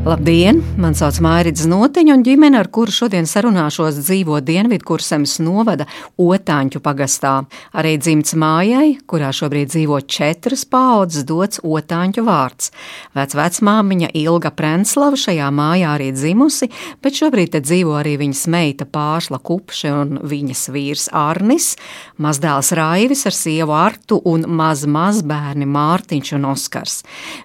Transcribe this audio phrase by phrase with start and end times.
[0.00, 0.62] Labdien!
[0.80, 5.84] Mani sauc Mairits Notiņa, un ģimene, ar kuru šodien sarunāšos, dzīvo Dienvidkursemes novada
[6.16, 7.34] Otāņu pagastā.
[7.76, 12.70] Arī dzimts mājai, kurā šobrīd dzīvo četras paudzes, dots Otāņu vārds.
[13.12, 16.70] Vecvecmāmiņa Ilga Prenslava šajā mājā arī dzimusi,
[17.04, 21.74] bet šobrīd te dzīvo arī viņas meita Pāršla Kupše un viņas vīrs Arnis,
[22.16, 27.02] mazdēls Raivis ar sievu Artu un maz mazbērni Mārtiņš un Oskars.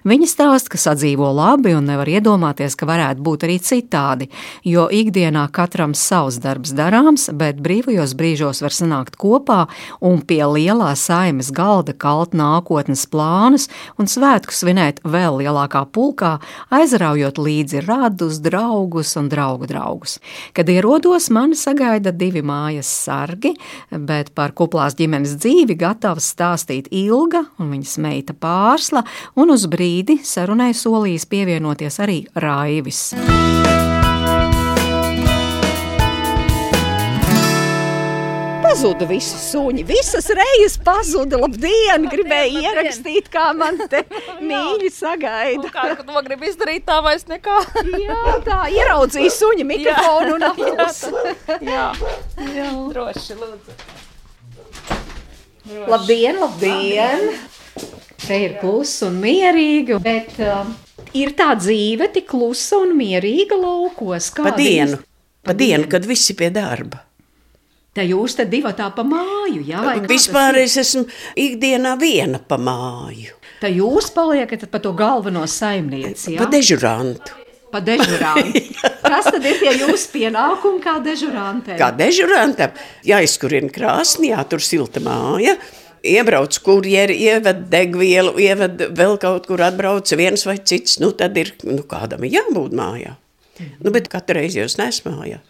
[0.08, 4.28] Viņi stāst, ka sadzīvo labi un nevar iedomāties, iedomāties, ka varētu būt arī citādi,
[4.64, 9.66] jo ikdienā katram savs darbs darāms, bet brīvajos brīžos var sanākt kopā
[10.00, 13.68] un pie lielā saimes galda kalt nākotnes plānus
[13.98, 16.38] un svētku svinēt vēl lielākā pulkā,
[16.70, 20.18] aizraujot līdzi radus, draugus un draugu draugus.
[20.54, 23.54] Kad ierodos, mani sagaida divi mājas sargi,
[23.90, 29.02] bet par kuplās ģimenes dzīvi gatavs stāstīt Ilga un viņas meita Pārsla,
[29.36, 33.14] un uz brīdi sarunai solījis pievienoties arī Raivis.
[38.76, 39.84] pazuda visi suņi.
[39.88, 41.38] Visas reizes pazuda.
[41.40, 42.04] Labdien!
[42.12, 44.02] Gribēju ierakstīt, kā man te
[44.48, 45.70] mīļi sagaida.
[45.72, 47.56] Kā tu to gribi izdarīt, tā vairs nekā.
[48.04, 51.02] jā, tā ieraudzīja suņa mikrofonu un apus.
[51.64, 51.88] Jā,
[52.52, 53.76] jā, droši, lūdzu.
[55.66, 55.86] Droši.
[55.90, 57.30] Labdien, labdien!
[58.26, 60.66] Te ir klusa un mierīga, bet uh,
[61.14, 64.32] ir tā dzīve tik klusa un mierīga laukos.
[64.38, 64.98] Pa dienu,
[65.46, 67.02] pa dienu, kad visi pie darba.
[67.96, 69.80] Tā jūs te divi tā pa māju, jā?
[70.04, 71.06] Vispār es esmu
[71.40, 73.38] ikdienā viena pa māju.
[73.62, 76.42] Tā jūs paliekat pa to galveno saimnieci, jā?
[76.42, 77.32] Pa dežurantu.
[77.72, 78.60] Pa dežurantu.
[79.06, 81.78] Kas tad ir tie jūsu pienākumi kā dežurantē?
[81.80, 82.76] Kā dežurantam?
[83.06, 85.56] Jāizkurina krāsni, jātur silta māja
[86.14, 91.52] iebrauc kurjeri, ieved degvielu, ieved vēl kaut kur atbrauc viens vai cits, nu tad ir,
[91.66, 93.16] nu kādam ir jābūt mājā.
[93.56, 93.72] Mm.
[93.80, 95.40] Nu, bet katru reizi jau es nesmu mājā.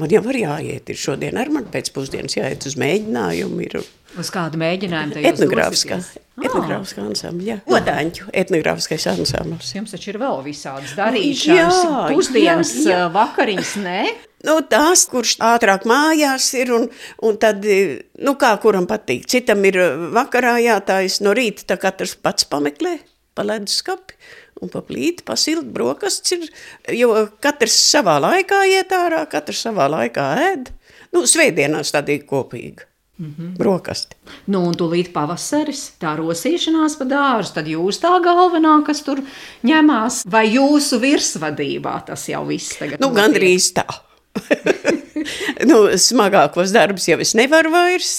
[0.00, 3.66] Man jau var jāiet, ir šodien ar mani pēcpusdienas jāiet uz mēģinājumu.
[3.66, 3.82] Ir,
[4.20, 5.22] Uz kādu mēģinājumu?
[5.24, 6.42] Etnogrāfiskā, ah.
[6.42, 7.56] etnogrāfiskā ansambļa, jā.
[7.78, 9.70] Odaņķu etnogrāfiskais ansamblis.
[9.76, 13.06] Jums taču ir vēl visādas darīšanas, jā, pusdienas, jā, jā.
[13.14, 14.02] vakariņas, nē?
[14.42, 16.88] Nu, tās, kurš ātrāk mājās ir, un,
[17.22, 19.24] un tad, nu, kā kuram patīk.
[19.30, 19.78] Citam ir
[20.12, 22.98] vakarā jātājas no rīta, tā katrs pats pameklē
[23.32, 24.18] pa ledus skapi
[24.62, 26.46] un pa plīti, pa siltu brokasts ir,
[26.94, 30.72] jo katrs savā laikā iet ārā, katrs savā laikā ēd.
[31.12, 32.91] Nu, svētdienās tādīgi kopīgi.
[33.22, 33.56] Mm -hmm.
[33.58, 34.16] Brokasti.
[34.46, 39.22] Nu, un tūlīt pavasaris, tā rosīšanās pa dārzu, tad jūs tā galvenā, kas tur
[39.62, 43.86] ņemās, vai jūsu virsvadībā tas jau viss tagad Nu, gandrīz tā.
[45.70, 48.12] nu, smagākos darbus jau es nevaru vairs.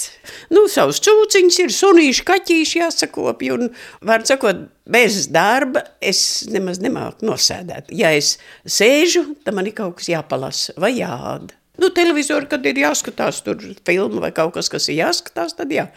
[0.52, 3.68] Nu, savus cūciņus ir sunīši, kaķīši jāsakopj, un,
[4.00, 4.56] var sakot,
[4.86, 7.92] bez darba es nemaz nemāku nosēdēt.
[7.92, 11.52] Ja es sēžu, tad man ir kaut kas jāpalasa vai jāāda.
[11.80, 15.88] Nu, televizoru, kad ir jāskatās tur filmu vai kaut kas, kas ir jāskatās, tad jā.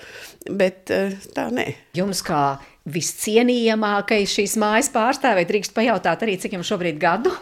[0.49, 1.67] Bet eh, tā nē.
[1.97, 2.57] Jums kā
[2.87, 7.33] viscienījamākais šīs mājas pārstāvē drīkst pajautāt arī, cik jums šobrīd gadu?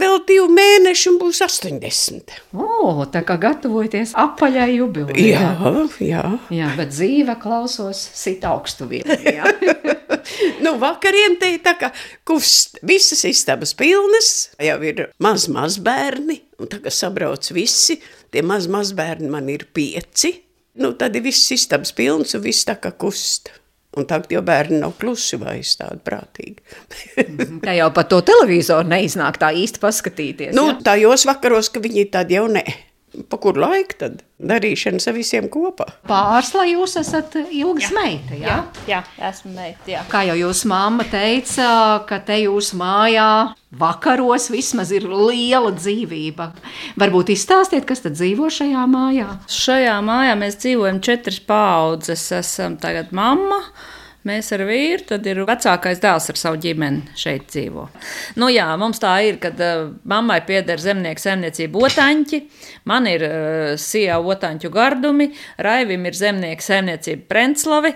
[0.00, 2.34] Vēl divi mēneši un būs 80.
[2.52, 5.26] O, tā kā gatavojaties apaļai jubilejai.
[5.32, 5.50] Jā,
[6.02, 6.24] jā.
[6.54, 9.36] jā, bet dzīve klausos sit augstu vilni.
[10.64, 11.90] nu, vakariem te tā kā
[12.26, 14.30] kust, visas istabas pilnas,
[14.62, 17.98] jau ir maz, maz bērni, un tā kā sabrauc visi,
[18.34, 20.34] tie maz, maz bērni man ir pieci,
[20.80, 23.52] nu, tad ir viss istabas pilns un viss tā kā kust.
[23.94, 26.56] Un tagad jau bērni nav klusi vairs tādi prātīgi.
[27.24, 27.60] Mhm.
[27.62, 30.54] tā jau par to televizoru neiznāk tā īsti paskatīties.
[30.56, 30.80] Nu, ja?
[30.90, 32.64] tajos vakaros, ka viņi tādi jau ne.
[33.30, 34.22] Pa kur laiku tad?
[34.44, 35.86] Darīšanas ar visiem kopā.
[36.08, 37.94] Pārslā jūs esat ilgas jā.
[37.96, 38.56] meita, jā?
[38.88, 40.02] Jā, jā, esmu meita, jā.
[40.10, 41.68] Kā jau jūsu mamma teica,
[42.08, 43.28] ka te jūsu mājā
[43.78, 46.50] vakaros vismaz ir liela dzīvība.
[47.00, 49.28] Varbūt izstāstiet, kas tad dzīvo šajā mājā?
[49.50, 52.26] Šajā mājā mēs dzīvojam četras paudzes.
[52.34, 53.62] Esam tagad mamma,
[54.24, 57.82] Mēs ar vīru, tad ir vecākais dēls ar savu ģimeni šeit dzīvo.
[58.40, 62.40] Nu, jā, mums tā ir, kad uh, mammai pieder zemnieku saimniecība otaņķi,
[62.88, 65.28] man ir uh, sija otaņķu gardumi,
[65.60, 67.92] Raivim ir zemnieku saimniecība Prenslavi,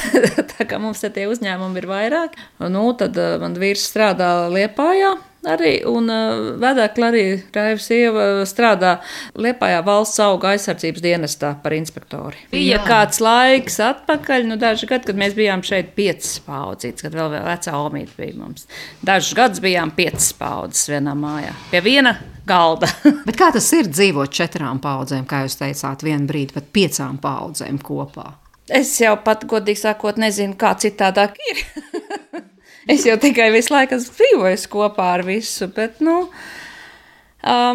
[0.54, 2.38] tā kā mums te tie uzņēmumi ir vairāk.
[2.70, 5.16] Nu, tad uh, man vīrs strādā Liepājā,
[5.48, 7.24] arī, un uh, vedekli arī
[7.54, 8.94] Raiva sieva strādā
[9.38, 12.38] Liepājā valsts auga aizsardzības dienestā par inspektori.
[12.52, 12.84] Bija Jā.
[12.86, 17.74] kāds laiks atpakaļ, nu daži gadi, kad mēs bijām šeit piecas paudzes, kad vēl vecā
[17.80, 18.68] omīte bija mums.
[19.04, 21.52] Dažus gadus bijām piecas paudzes vienā mājā.
[21.72, 22.88] Pie viena galda.
[23.28, 27.80] Bet kā tas ir dzīvot četrām paudzēm, kā jūs teicāt, vienu brīdi pat piecām paudzēm
[27.84, 28.32] kopā?
[28.64, 31.64] Es jau pat, godīgi sakot, nezinu, kā citādāk ir.
[32.88, 36.16] es jau tikai visu laiku esmu dzīvojis kopā ar visu, bet, nu,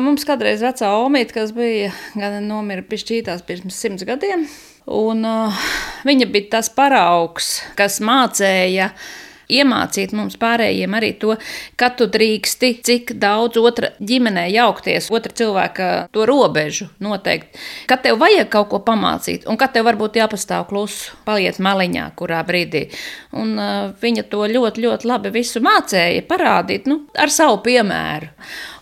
[0.04, 4.48] mums kādreiz vecā omīte, kas bija gan nomira pišķītās pirms simts gadiem,
[4.90, 5.26] un
[6.08, 11.36] viņa bija tas paraugs, kas mācēja, uh, iemācīt mums pārējiem arī to,
[11.80, 17.58] ka tu drīksti, cik daudz otra ģimenē jaukties, otra cilvēka to robežu noteikt.
[17.90, 22.42] Kad tev vajag kaut ko pamācīt, un kad tev varbūt jāpastāv klusu, paliet maliņā, kurā
[22.48, 22.88] brīdī.
[23.38, 28.32] Un uh, viņa to ļoti, ļoti labi visu mācēja, parādīt nu, ar savu piemēru.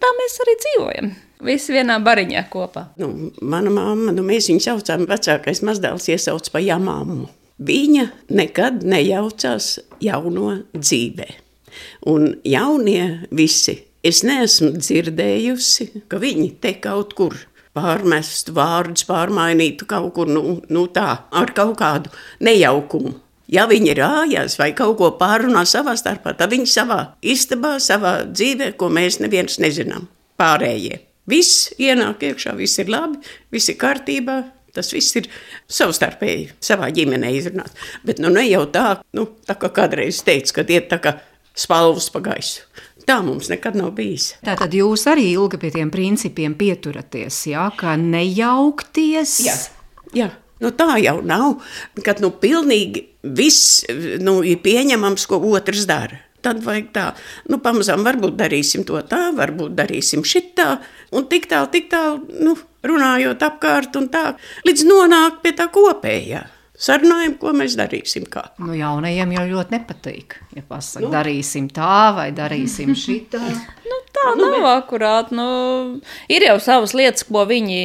[0.01, 1.15] Tā mēs arī dzīvojam.
[1.47, 2.87] Visi vienā bariņā kopā.
[2.97, 3.11] Nu,
[3.45, 7.27] mana mamma, nu, mēs viņu saucām, vecākais mazdēls iesauc pa jāmāmu.
[7.57, 8.07] Viņa
[8.37, 11.27] nekad nejaucās jauno dzīvē.
[12.09, 17.37] Un jaunie visi, es neesmu dzirdējusi, ka viņi te kaut kur
[17.77, 22.13] pārmestu vārdus, pārmainītu kaut kur nu, nu tā, ar kaut kādu
[22.45, 23.15] nejaukumu.
[23.47, 28.73] Ja viņi rājās vai kaut ko pārunā savā starpā, tad viņi savā istabā, savā dzīvē,
[28.77, 30.09] ko mēs neviens nezinām.
[30.37, 30.99] Pārējie.
[31.27, 33.17] Viss ienāk iekšā, viss ir labi,
[33.51, 34.37] viss ir kārtībā,
[34.77, 35.29] Tas viss ir
[35.73, 37.73] savstarpēji, savā ģimenē izrunāts.
[38.05, 41.17] Bet nu, ne jau tā, nu, tā kā kādreiz teica, ka iet tā kā
[41.57, 42.67] spalvas pa gaisu.
[43.07, 44.33] Tā mums nekad nav bijis.
[44.43, 49.37] Tātad jūs arī ilgi pie tiem principiem pieturaties, jā, kā nejaukties.
[49.47, 49.55] Jā,
[50.17, 50.29] jā.
[50.59, 51.59] Nu, tā jau nav,
[52.03, 53.05] kad nu, pilnīgi
[53.37, 53.85] viss
[54.19, 57.05] nu, ir pieņemams, ko otrs dara tad vajag tā,
[57.51, 60.77] nu, pamazām varbūt darīsim to tā, varbūt darīsim šitā,
[61.15, 62.57] un tik tālu, tik tālu, nu,
[62.87, 64.29] runājot apkārt un tā,
[64.67, 66.45] līdz nonākt pie tā kopējā.
[66.77, 68.27] Sarunājam, ko mēs darīsim.
[68.29, 68.43] Kā.
[68.61, 70.35] Nu, jaunajiem jau ļoti nepatīk.
[70.53, 71.09] Ja pasaka, nu.
[71.09, 73.41] darīsim tā vai darīsim šitā.
[73.89, 75.33] nu, tā nu, nav akurāti.
[75.39, 75.47] Nu,
[76.29, 77.81] ir jau savas lietas, ko viņi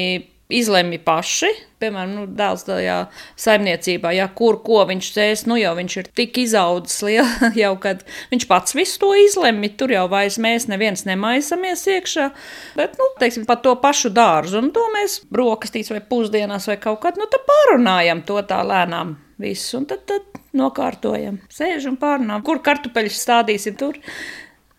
[0.58, 1.50] izlemj paši.
[1.82, 2.96] Piemēram, nu, dēls tajā
[3.40, 8.04] saimniecībā, ja kur ko viņš cēs, nu jau viņš ir tik izaudzis liela, jau kad
[8.30, 9.72] viņš pats visu to izlemj.
[9.80, 12.28] Tur jau vairs mēs neviens nemaisamies iekšā.
[12.78, 17.02] Bet, nu, teiksim, par to pašu dārzu, un to mēs brokastīs vai pusdienās vai kaut
[17.02, 21.40] kad, nu, tā pārunājam to tā lēnām visu, un tad, tad nokārtojam.
[21.52, 23.98] Sēžam pārunām, kur kartupeļus stādīsim tur.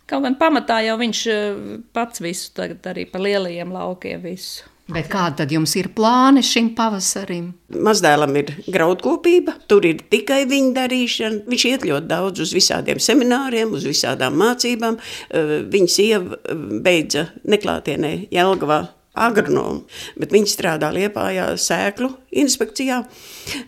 [0.10, 1.64] Kaut gan pamatā jau viņš eh,
[1.96, 4.68] pats visu tagad arī pa lielajiem laukiem visu.
[4.92, 7.54] Bet kādi tad jums ir plāni šim pavasarim?
[7.72, 11.44] Mazdēlam ir graudkopība, tur ir tikai viņa darīšana.
[11.48, 15.00] Viņš iet ļoti daudz uz visādiem semināriem, uz visādām mācībām.
[15.00, 18.82] Eh, viņa sieva eh, beidza neklātienē Jelgavā
[19.24, 19.86] agronomu,
[20.20, 22.10] bet viņi strādā Liepājā sēklu
[22.44, 23.06] inspekcijā,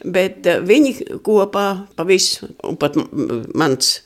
[0.03, 2.99] bet eh, viņi kopā pa visu, un pat
[3.55, 4.01] mans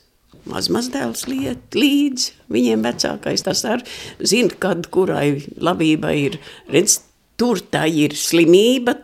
[0.52, 2.34] mazmazdēls liet līdzi.
[2.54, 3.86] Viņiem vecākais tas arī
[4.26, 6.40] zina, kad kurai labībai ir.
[6.74, 7.00] Redz,
[7.40, 8.98] tur tā ir slimība,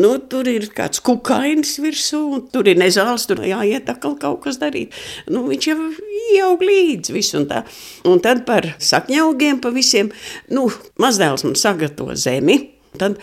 [0.00, 2.22] nu, tur ir kāds kukainis virsū,
[2.52, 4.94] tur ir nezāles, tur jāiet atkal kaut kas darīt.
[5.30, 5.76] Nu, viņš jau
[6.34, 7.62] ieaug līdzi visu un tā.
[8.08, 10.10] Un tad par sakņaugiem pa visiem,
[10.50, 10.66] nu,
[11.02, 12.58] mazdēls man sagatavo zemi,
[12.98, 13.20] tad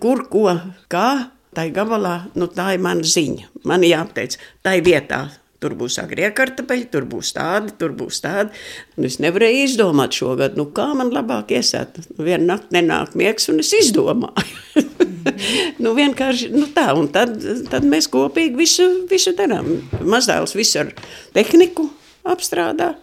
[0.00, 0.46] kur, ko,
[0.92, 1.08] kā,
[1.56, 3.50] tai gabalā, nu, tā ir mana ziņa.
[3.68, 5.26] Man jāpateic, tai vietā
[5.60, 8.48] Tur būs agrie kartupeļi, tur būs tādi, tur būs tādi.
[8.96, 11.98] Un es nevarēju izdomāt šogad, nu, kā man labāk iesēt.
[12.14, 14.86] Nu, vienu nakti nenāk miegs, un es izdomāju.
[15.84, 17.36] nu, vienkārši nu, tā, un tad,
[17.68, 19.68] tad mēs kopīgi visu, visu darām.
[20.00, 20.94] Mazdēls visu ar
[21.36, 21.90] tehniku
[22.24, 22.94] apstrādā.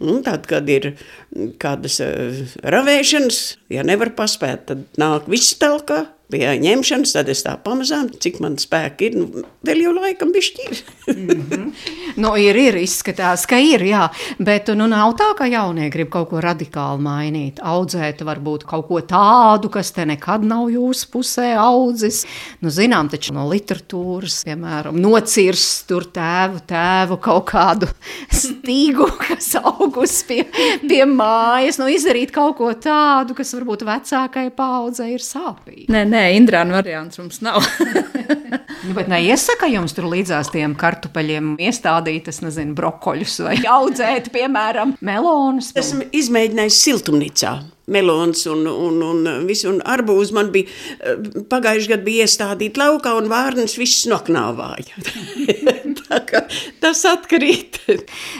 [0.00, 0.94] Un tad, kad ir
[1.62, 2.42] kādas uh,
[2.74, 8.40] ravēšanas, ja nevar paspēt, tad nāk viss telkā pie ņemšanas, tad es tā pamazām, cik
[8.44, 10.82] man spēki ir, nu, vēl jau laikam bišķi ir.
[11.06, 11.72] mm -hmm.
[12.20, 14.08] Nu, ir, ir, izskatās, ka ir, jā,
[14.38, 19.00] bet nu nav tā, ka jaunie grib kaut ko radikāli mainīt, audzēt varbūt kaut ko
[19.00, 22.24] tādu, kas te nekad nav jūsu pusē audzis.
[22.60, 27.88] Nu, zinām taču no literatūras, piemēram, nocirs tur tēvu, tēvu kaut kādu
[28.42, 30.42] stīgu, kas augus pie,
[30.82, 35.88] pie mājas, nu, izdarīt kaut ko tādu, kas varbūt vecākai paudzei ir sāpīgi.
[35.92, 37.64] Nē, nē, Nē, Indrāna variants mums nav.
[38.84, 44.98] nu, bet neiesaka jums tur līdzās tiem kartupeļiem iestādīt, es nezinu, brokoļus vai audzēt, piemēram,
[45.06, 45.72] melonus.
[45.80, 47.54] Esmu izmēģinājis siltumnīcā
[47.90, 50.68] melons un, un, un visu, un arbūzi man bija,
[51.00, 55.00] eh, pagājuši gadu bija iestādīti laukā un vārnas viss noknāvāja.
[56.82, 57.80] tas atkarīt.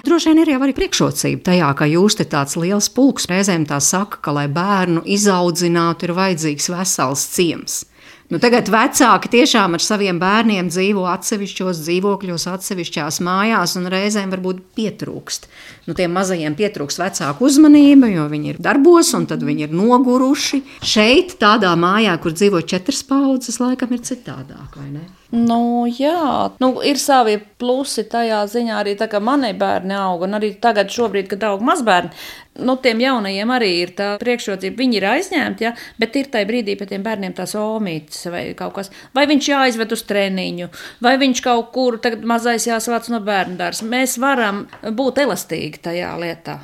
[0.06, 3.80] Droši vien ir jau arī priekšrocība tajā, ka jūs te tāds liels pulks reizēm tā
[3.84, 7.84] saka, ka, lai bērnu izaudzinātu, ir vajadzīgs vesels ciems.
[8.30, 14.60] Nu, tagad vecāki tiešām ar saviem bērniem dzīvo atsevišķos dzīvokļos, atsevišķās mājās, un reizēm varbūt
[14.78, 15.48] pietrūkst.
[15.88, 20.62] Nu, tiem mazajiem pietrūkst vecāku uzmanība, jo viņi ir darbos, un tad viņi ir noguruši.
[20.78, 25.08] Šeit, tādā mājā, kur dzīvo četras paudzes, laikam ir citādāk, vai ne?
[25.30, 30.34] Nu, jā, nu, ir savi plusi tajā ziņā, arī tā, ka mani bērni aug, un
[30.40, 32.10] arī tagad, šobrīd, kad aug mazbērni,
[32.66, 34.74] nu, tiem jaunajiem arī ir tā priekšrocība.
[34.80, 35.70] Viņi ir aizņemti, ja,
[36.02, 38.90] bet ir tajā brīdī pie tiem bērniem tās omītes vai kaut kas.
[39.14, 40.66] Vai viņš jāizved uz treniņu,
[41.06, 43.86] vai viņš kaut kur tagad mazais jāsvāc no bērnu dārza.
[43.86, 46.58] Mēs varam būt elastīgi tajā lietā.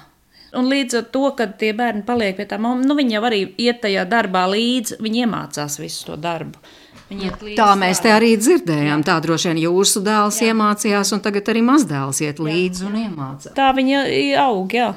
[0.56, 3.78] Un līdz ar to, kad tie bērni paliek pie tā, nu, viņi jau arī iet
[3.84, 6.58] tajā darbā līdzi, viņi iemācās visu to darbu.
[7.06, 9.04] Tā mēs te arī dzirdējām.
[9.06, 10.50] Tā droši vien jūsu dēls jā.
[10.50, 13.54] iemācījās, un tagad arī mazdēls iet līdzi un iemācās.
[13.54, 14.06] Tā viņa
[14.42, 14.88] aug, jā.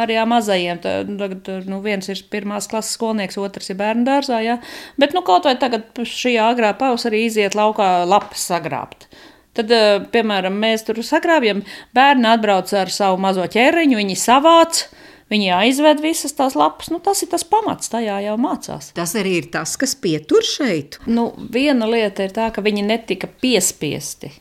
[0.00, 0.80] Arī jā, mazajiem.
[0.80, 4.38] Tagad nu, viens ir pirmās klases skolnieks, otrs ir bērnu dārzā.
[4.44, 4.56] Jā.
[5.00, 9.10] Bet nu, kaut vai tagad šī agrā pavasarī iziet laukā lapas sagrābt.
[9.58, 9.72] Tad,
[10.14, 11.64] piemēram, mēs tur sagrābjam,
[11.96, 14.84] bērni atbrauc ar savu mazo ķēriņu, viņi savāc.
[15.30, 18.90] Viņi aizved visas tās lapas, nu, tas ir tas pamats, tajā jau mācās.
[18.96, 20.98] Tas arī ir tas, kas pietur šeit.
[21.06, 24.32] Nu, viena lieta ir tā, ka viņi netika piespiesti.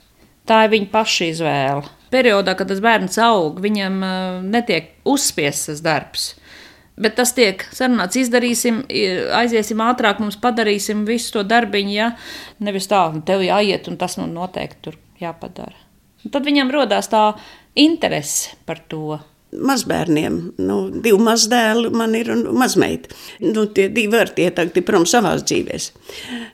[0.50, 1.86] Tā ir viņa paša izvēle.
[2.10, 6.32] Periodā, kad tas bērns aug, viņam uh, netiek uzspiests tas darbs.
[7.00, 8.82] Bet tas tiek sarunāts, izdarīsim,
[9.38, 11.94] aiziesim ātrāk, mums padarīsim visu to darbiņu.
[11.94, 12.10] Ja?
[12.66, 15.78] Nevis tā, tev jāiet, un tas nu noteikti tur jāpadara.
[16.26, 17.30] Un tad viņam rodās tā
[17.80, 19.20] interese par to
[19.56, 20.38] mazbērniem.
[20.62, 23.14] Nu, divi mazdēli man ir un mazmeita.
[23.46, 25.92] Nu, tie divi var tagad prom savās dzīvēs.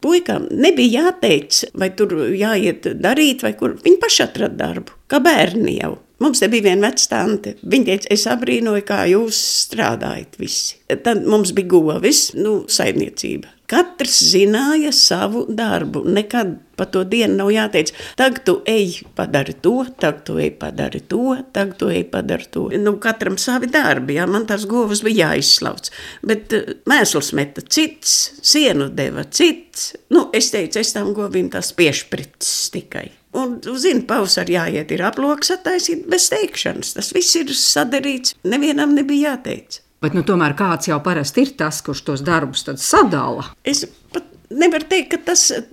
[0.03, 3.77] Puikām nebija jāteic, vai tur jāiet darīt, vai kur.
[3.83, 5.95] Viņi paši atrada darbu, kā bērni jau.
[6.23, 7.55] Mums te bija viena vecā tante.
[7.63, 10.79] Viņa teica, es abrīnoju, kā jūs strādājat visi.
[11.03, 13.51] Tad mums bija govis, nu, saimniecība.
[13.65, 16.03] Katrs zināja savu darbu.
[16.13, 21.01] Nekad pa to dienu nav jāteic, tagad tu ej, padari to, tagad tu ej, padari
[21.01, 22.67] to, tagad tu ej, padari to.
[22.77, 25.89] Nu, katram savi darbi, jā, man tās govas bija jāizslauc.
[26.29, 29.95] Bet uh, mēsls meta cits, sienu deva cits.
[30.13, 33.07] Nu, es teicu, es tam govīm tās piešprits tikai.
[33.35, 36.93] Un, zini, pavasarī jāiet, ir aploks attaisīt bez teikšanas.
[36.95, 39.81] Tas viss ir sadarīts, nevienam nebija jāteic.
[40.03, 43.47] Bet nu, tomēr kāds jau parasti ir tas, kurš tos darbus sadala.
[43.65, 45.67] Es pat nevaru teikt, ka tas eh,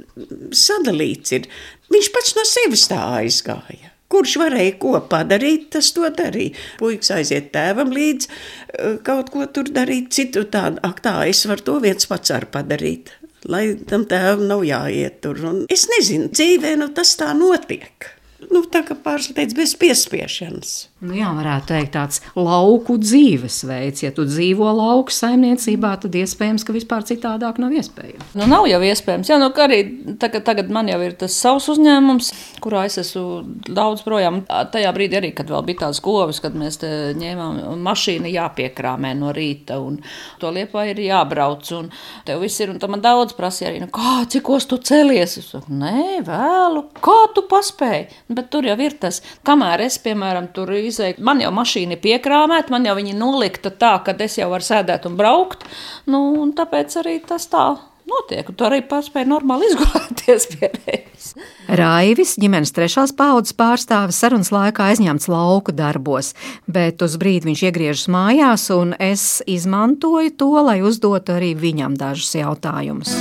[0.57, 1.49] sadalīts ir.
[1.93, 3.91] Viņš pats no sevis tā aizgāja.
[4.13, 6.57] Kurš varēja ko padarīt, tas to darīja.
[6.81, 11.69] Puisis aiziet tēvam līdzi, eh, kaut ko tur darīt, citu tādu, ak, tā es varu
[11.69, 13.13] to viens pats arī padarīt.
[13.51, 15.41] Lai tam tēvam nav jāiet tur.
[15.49, 18.13] Un es nezinu, dzīvē nu tas tā notiek.
[18.51, 20.92] Nu, tā kā pārsteidz bez piespiešanas.
[21.03, 24.05] Nu, jā, varētu teikt, tāds lauku dzīvesveids.
[24.05, 28.37] Ja tu dzīvo lauku saimniecībā, tad iespējams, ka vispār citādāk nav iespējams.
[28.39, 29.33] Nu, nav jau iespējams.
[29.33, 29.81] Jā, nu, arī
[30.23, 32.29] tagad, tagad man jau ir tas savs uzņēmums,
[32.63, 34.45] kurā es esmu daudz projām.
[34.47, 36.79] Tajā brīdī arī, kad vēl bija tās govis, kad mēs
[37.19, 39.99] ņēmām mašīnu jāpiekrāmē no rīta, un
[40.39, 41.91] to liepā ir jābrauc, un
[42.29, 45.35] tev viss ir, un tam man daudz prasīja arī, nu, kā, cikos tu celies?
[45.43, 48.07] Es saku, nē, vēlu, kā tu paspēji?
[48.31, 51.23] Bet tur jau ir tas, kamēr es, piemēram, tur izdevu izveikt.
[51.25, 55.09] Man jau mašīna ir piekrāmēta, man jau viņa nolikta tā, ka es jau varu sēdēt
[55.11, 55.67] un braukt.
[56.07, 57.73] Nu, un tāpēc arī tas tā
[58.09, 58.49] notiek.
[58.57, 61.35] Tu arī paspēji normāli izgulēties pie reizes.
[61.73, 66.33] Raivis, ģimenes trešās paudzes pārstāvis, sarunas laikā aizņemts lauku darbos,
[66.67, 72.35] bet uz brīdi viņš iegriežas mājās, un es izmantoju to, lai uzdotu arī viņam dažus
[72.43, 73.17] jautājumus.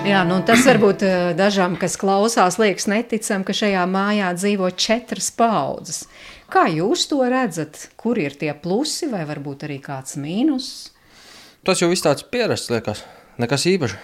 [0.00, 5.28] Jā, nu, tas varbūt eh, dažām, kas klausās, liekas neticami, ka šajā mājā dzīvo četras
[5.36, 6.06] paudzes.
[6.50, 7.82] Kā jūs to redzat?
[8.00, 10.70] Kur ir tie plusi vai varbūt arī kāds mīnus?
[11.68, 13.04] Tas jau viss tāds pierasts, liekas,
[13.42, 13.98] nekas īpašs.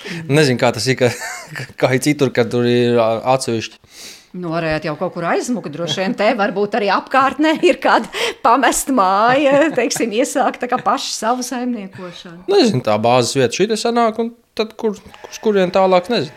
[0.00, 0.30] Mm.
[0.38, 1.10] Nezinu, kā tas ir, ka,
[1.82, 3.82] kā ir citur, kad tur ir atsevišķi.
[4.30, 5.72] Nu, varētu jau kaut kur aizmukt.
[5.74, 8.06] Droši vien te varbūt arī apkārtnē ir kāda
[8.44, 12.44] pamesta māja, teiksim, iesākt pašu savu saimniekošanu.
[12.50, 14.94] Nezinu, tā bāzes vieta šī te sanāk, un tad kur,
[15.24, 16.36] kurš kurien tālāk nezinu.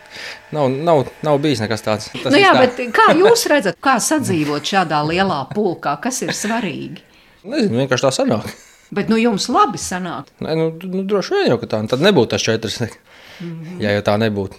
[0.56, 2.10] Nav, nav, nav bijis nekas tāds.
[2.18, 2.66] Tas nu jā, tā.
[2.66, 7.04] bet kā jūs redzat, kā sadzīvot šādā lielā pulkā, kas ir svarīgi?
[7.46, 8.50] Nezinu, vienkārši tā sanāk.
[8.94, 10.34] Bet nu jums labi sanāk.
[10.42, 12.90] Nē, nu, nu, droši vien jau, tā, tad nebūtu tas četras, mm
[13.40, 13.82] -hmm.
[13.82, 14.58] ja jau tā nebūtu.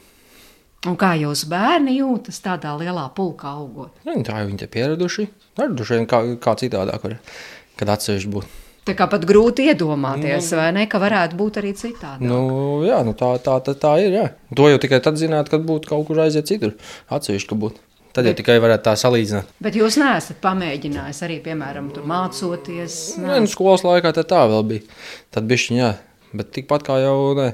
[0.86, 3.96] Un kā jūs bērni jūtas tādā lielā pulkā augot?
[4.06, 5.26] Nu, tā jau viņi ir pieraduši.
[5.58, 7.18] Ar vien kā, kā citādāk, var,
[7.80, 8.62] kad atsevišķi būtu.
[8.86, 12.28] Tā kā pat grūti iedomāties, vai ne, ka varētu būt arī citādi.
[12.30, 14.14] Nu, jā, nu tā, tā, tā, tā ir.
[14.14, 14.28] Jā.
[14.54, 16.76] To jau tikai tad zināt, kad būtu kaut kur aiziet citur.
[17.10, 17.82] Atsevišķi, ka būtu.
[18.16, 19.50] Tad jau tikai varētu tā salīdzināt.
[19.66, 23.00] Bet jūs neesat pamēģinājis arī, piemēram, mācoties.
[23.20, 24.86] Nē, nu, skolas laikā tā, tā vēl bija.
[25.34, 25.90] Tad bišķiņ, jā.
[26.36, 27.52] Bet tikpat kā jau, ne,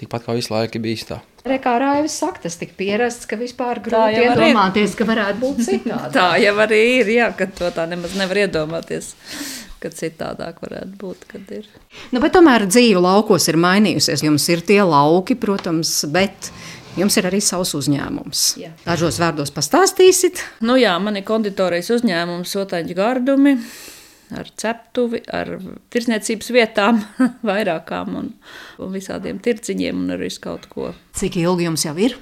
[0.00, 1.20] tikpat kā visu laiku ir bijis tā.
[1.44, 4.30] Re, kā Raivis saka, tas tik pierasts, ka vispār Tā grūti arī ir.
[4.32, 6.14] iedomāties, ka varētu būt citādi.
[6.16, 9.10] Tā jau arī ir, jā, ka to tā nemaz nevar iedomāties,
[9.82, 11.68] ka citādāk varētu būt, kad ir.
[12.14, 14.24] Nu, bet tomēr dzīve laukos ir mainījusies.
[14.24, 16.48] Jums ir tie lauki, protams, bet
[16.96, 18.46] jums ir arī savs uzņēmums.
[18.64, 18.72] Jā.
[18.86, 20.40] Dažos vārdos pastāstīsit.
[20.64, 23.58] Nu jā, man ir konditorijas uzņēmums Sotaņu gardumi
[24.32, 25.56] ar ceptuvi, ar
[25.92, 27.02] tirsniecības vietām,
[27.50, 28.30] vairākām un,
[28.80, 30.92] un visādiem tirciņiem un arī kaut ko.
[31.18, 32.16] Cik ilgi jums jau ir?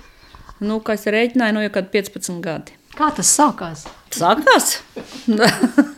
[0.62, 2.76] Nu, kā es rēķināju, nu jau kad 15 gadi.
[2.94, 3.86] Kā tas sākās?
[4.12, 4.76] Sākās.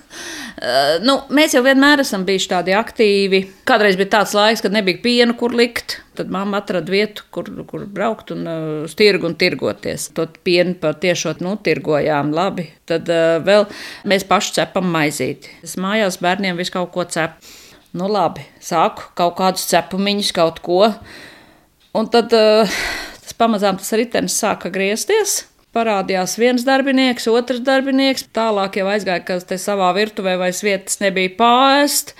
[0.54, 3.40] Eh, nu, mēs jau vienmēr esam bijuši tādi aktīvi.
[3.66, 5.98] Kādreiz bija tāds laiks, kad nebija piena, kur likt.
[6.14, 10.06] Tad mamma atrada vietu, kur, kur braukt un uh, uz tirgu un tirgoties.
[10.14, 12.68] To pienu patiešām nu, tirgojām labi.
[12.86, 13.66] Tad uh, vēl
[14.06, 15.50] mēs paši cepam maizīti.
[15.66, 17.50] Es mājās bērniem visu kaut ko cepu.
[17.94, 20.86] Nu, labi, sāku kaut kādus cepumiņus, kaut ko.
[21.94, 22.78] Un tad uh,
[23.26, 25.42] tas pamazām tas ritenis sāka griezties.
[25.74, 28.28] Parādījās viens darbinieks, otrs darbinieks.
[28.36, 32.12] Tālāk jau aizgāja, ka te savā virtuvē vairs vietas nebija pāriest,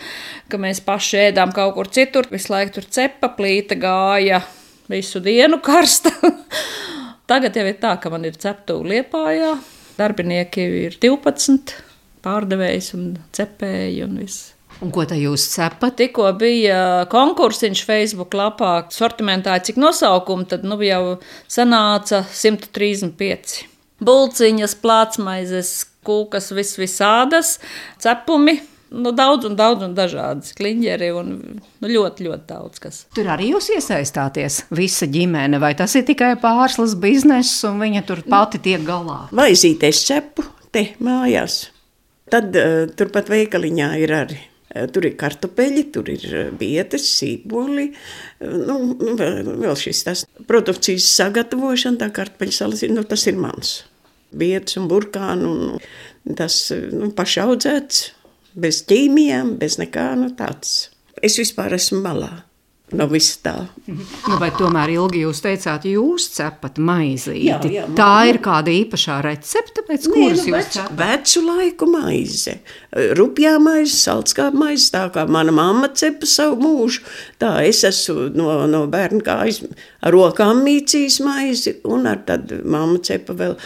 [0.50, 2.26] ka mēs paši ēdām kaut kur citur.
[2.32, 4.42] Visu laiku tur cepa plīta gāja
[4.90, 6.10] visu dienu karsta.
[7.30, 9.54] Tagad jau ir tā, ka man ir ceptuve liepājā.
[9.94, 11.76] Darbinieki ir 12,
[12.26, 14.53] pārdevējs un cepēji un viss.
[14.82, 15.96] Un ko te jūs cepat?
[16.00, 16.78] Tikko bija
[17.12, 21.18] konkursiņš Facebook lapā, sortimentā, cik nosaukumu, tad nu jau
[21.50, 23.64] sanāca 135.
[24.04, 27.58] Bulciņas, plātsmaizes, kūkas, vis visādas,
[28.02, 28.58] cepumi,
[28.94, 33.00] nu daudz un daudz un dažādas kliņģeri un nu, ļoti, ļoti daudz kas.
[33.16, 38.24] Tur arī jūs iesaistāties, visa ģimene, vai tas ir tikai pārslas bizness, un viņa tur
[38.28, 39.24] pati tiek galā?
[39.34, 41.68] Vaizīties cepu te mājās.
[42.32, 44.42] Tad uh, turpat veikaliņā ir arī.
[44.74, 50.04] Uh, tur ir kartupeļi, tur ir uh, bietes, sīpoli, uh, nu, nu, vēl, vēl šis
[50.06, 53.76] tas produkcijas sagatavošana, tā kartupeļu salas, nu, tas ir mans.
[54.34, 56.56] Bietes un burkānu, un tas
[56.90, 58.08] nu, paši audzēts,
[58.58, 60.90] bez ķīmijām, bez nekā, nu tāds.
[61.22, 62.32] Es vispār esmu malā
[62.96, 63.52] no viss tā.
[63.88, 67.44] Nu, vai tomēr ilgi jūs teicāt, jūs cepat maizīti?
[67.48, 70.96] Jā, jā, man- tā ir kāda īpašā recepte, pēc Nē, kuras nu, jūs vecu, cepat?
[71.00, 72.56] vecu laiku maize,
[73.18, 77.02] rupjā maize, salskāpa maize, tā kā mana mamma cepa savu mūžu.
[77.42, 79.62] Tā es esmu no, no bērna kājas
[80.04, 83.56] ar rokām mīcījis maizi, un ar tad mamma cepa vēl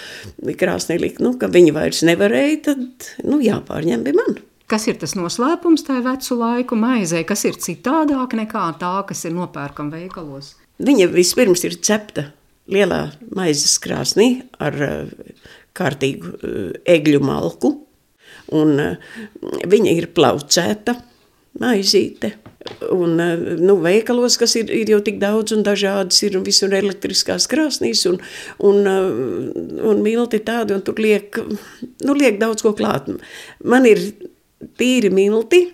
[0.59, 4.39] krāsnī likt, nu, ka viņa vairs nevarēja, tad, nu, jāpārņem bija man.
[4.69, 7.23] Kas ir tas noslēpums tajā vecu laiku maizē?
[7.25, 10.59] Kas ir citādāk nekā tā, kas ir nopērkama veikalos?
[10.85, 12.27] Viņa vispirms ir cepta
[12.69, 14.29] lielā maizes krāsnī
[14.61, 15.33] ar eh,
[15.79, 17.73] kārtīgu eh, egļu malku,
[18.61, 19.09] un eh,
[19.73, 20.99] viņa ir plaucēta
[21.65, 22.35] maizīte.
[22.93, 23.17] Un,
[23.63, 28.19] nu, veikalos, kas ir, ir jau tik daudz un dažādas, ir visur elektriskās krāsnīs un,
[28.69, 28.83] un,
[29.89, 31.39] un milti tādi, un tur liek,
[32.05, 33.09] nu, liek daudz ko klāt.
[33.65, 34.03] Man ir
[34.79, 35.67] tīri milti,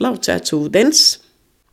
[0.00, 1.04] plaucēts ūdens,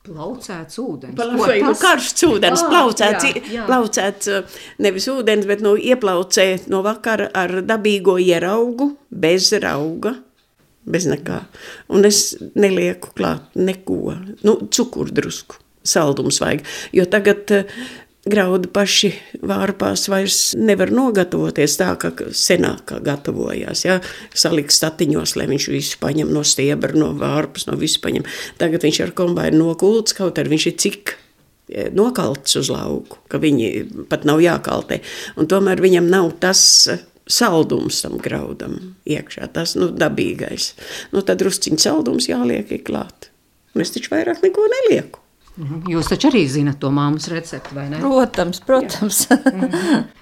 [0.10, 1.18] Plaucēts ūdens.
[1.20, 3.66] Vai, nu, karsts ūdens, Ā, plaucēts, jā, jā.
[3.68, 10.16] plaucēts uh, nevis ūdens, bet nu, ieplaucē no vakara ar dabīgo ieraugu, bez rauga,
[10.90, 11.42] bez nekā.
[11.94, 12.22] Un es
[12.56, 14.16] nelieku klāt neko,
[14.48, 16.64] nu, cukurdrusku, saldums vajag,
[16.96, 17.78] jo tagad uh,
[18.32, 19.12] graudu paši
[19.46, 24.00] vārpās vairs nevar nogatavoties tā, kā senāk gatavojās, ja?
[24.34, 28.28] salikt statiņos, lai viņš visu paņem no stiebra, no vārpas, no visu paņem.
[28.62, 33.42] Tagad viņš ar kombainu nokults, kaut arī viņš ir cik eh, nokalts uz lauku, ka
[33.42, 35.02] viņi pat nav jākaltē.
[35.40, 36.64] Un tomēr viņam nav tas
[37.30, 38.78] saldums tam graudam
[39.10, 40.74] iekšā, tas nu, dabīgais.
[41.14, 43.30] Nu, tad drusciņš saldums jāliek klāt.
[43.76, 45.22] Un es taču vairāk neko nelieku.
[45.60, 48.00] Jūs taču arī zinat to māmas recepti, vai ne?
[48.00, 49.26] Protams, protams.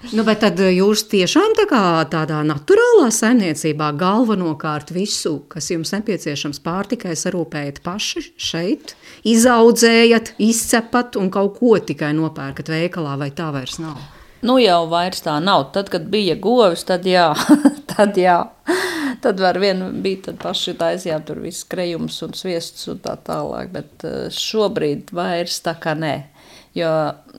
[0.08, 6.62] Nu, bet tad jūs tiešām tā kā tādā naturālā saimniecībā galvenokārt visu, kas jums nepieciešams
[6.64, 8.94] pārtikai, sarūpējat paši šeit,
[9.28, 14.00] izaudzējat, izcepat un kaut ko tikai nopērkat veikalā, vai tā vairs nav?
[14.42, 15.68] Nu jau vairs tā nav.
[15.74, 17.32] Tad, kad bija govis, tad jā,
[17.92, 18.40] tad jā
[19.22, 23.72] tad var vien bija tad paši taisījām tur viss krējums un sviests un tā tālāk,
[23.74, 26.16] bet eh, šobrīd vairs tā kā nē.
[26.76, 26.90] Jo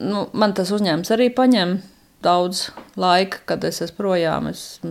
[0.01, 1.77] nu, man tas uzņēmums arī paņem
[2.25, 4.49] daudz laika, kad es esmu projām.
[4.51, 4.81] Es,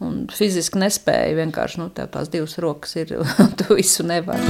[0.00, 4.44] un fiziski nespēju vienkārši nu, tās divas rokas ir un tu visu nevari.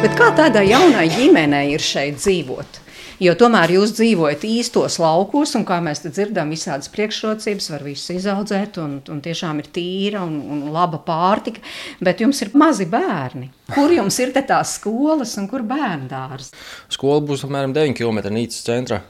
[0.00, 2.80] Bet kā tādai jaunai ģimenei ir šeit dzīvot?
[3.20, 8.78] Jo tomēr jūs dzīvojat īstos laukos, un kā mēs dzirdam, visādas priekšrocības var visu izaudzēt,
[8.80, 11.60] un, un tiešām ir tīra un, un laba pārtika.
[12.00, 13.50] Bet jums ir mazi bērni.
[13.74, 16.56] Kur jums ir tās skolas un kur bērnu dārsts?
[16.96, 19.02] Skola būs apmēram 9 km no Nīcas centra.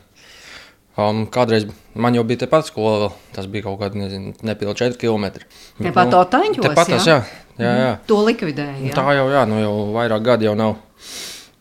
[0.99, 3.13] Um, kādreiz man jau bija tepat skola, vēl.
[3.37, 4.03] tas bija kaut kādi
[4.43, 5.45] nepilni 4 km.
[5.79, 6.63] Tepat nu, Otaņos?
[6.67, 7.21] Tepat tas, jā.
[7.63, 7.93] jā, jā.
[8.11, 8.89] To likvidēja.
[8.89, 8.97] Jā.
[8.99, 10.81] Tā jau, jā, nu jau vairāk gadi jau nav.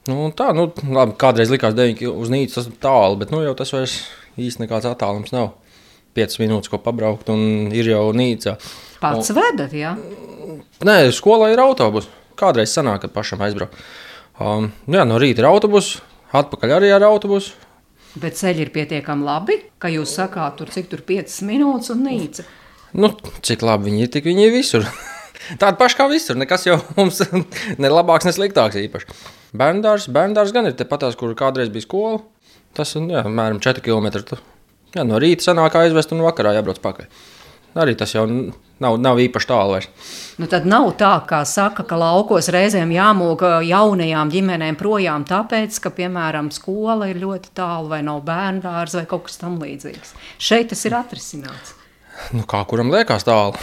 [0.08, 3.56] Nu, tā, nu, labi, kādreiz likās 9 uz Nīcas, tas ir tālu, bet nu, jau
[3.58, 3.98] tas vairs
[4.40, 5.52] īsti nekāds attālums nav.
[6.18, 8.56] 5 minūtes, ko pabraukt, un ir jau Nīca.
[9.04, 9.94] Pats un, vedat, jā?
[10.88, 12.10] Nē, skolā ir autobus.
[12.40, 13.76] Kādreiz sanāk, kad pašam aizbraukt.
[14.40, 15.98] Um, jā, no rīta ir autobus,
[16.32, 17.58] atpakaļ arī ar autobusu.
[18.20, 22.48] Bet ceļi ir pietiekami labi, ka jūs sakāt, tur cik tur 5 minūtes un nīca.
[22.98, 23.12] Nu,
[23.46, 24.88] cik labi viņi ir, tik viņi ir visur.
[25.62, 26.40] Tāda paša kā visur.
[26.40, 27.22] Nekas jau mums
[27.84, 29.20] ne labāks, ne sliktāks īpaši.
[29.58, 32.22] Bērndārs, bērndārs gan ir tepatās, kur kādreiz bija skola.
[32.78, 34.38] Tas ir apmēram 4 km.
[34.94, 37.10] Jā, no rīta sanāk aizvest un vakarā jābrauc pakaļ.
[37.78, 39.90] Arī tas jau nav, nav īpaši tālu vairs.
[40.42, 45.92] Nu, tad nav tā, kā saka, ka laukos reizēm jāmūg jaunajām ģimenēm projām, tāpēc, ka,
[45.98, 50.16] piemēram, skola ir ļoti tālu, vai nav bērnu dārza, vai kaut kas tamlīdzīgs.
[50.42, 51.76] Šeit tas ir atrisināts.
[52.34, 53.62] Nu, kā kuram liekas tālu?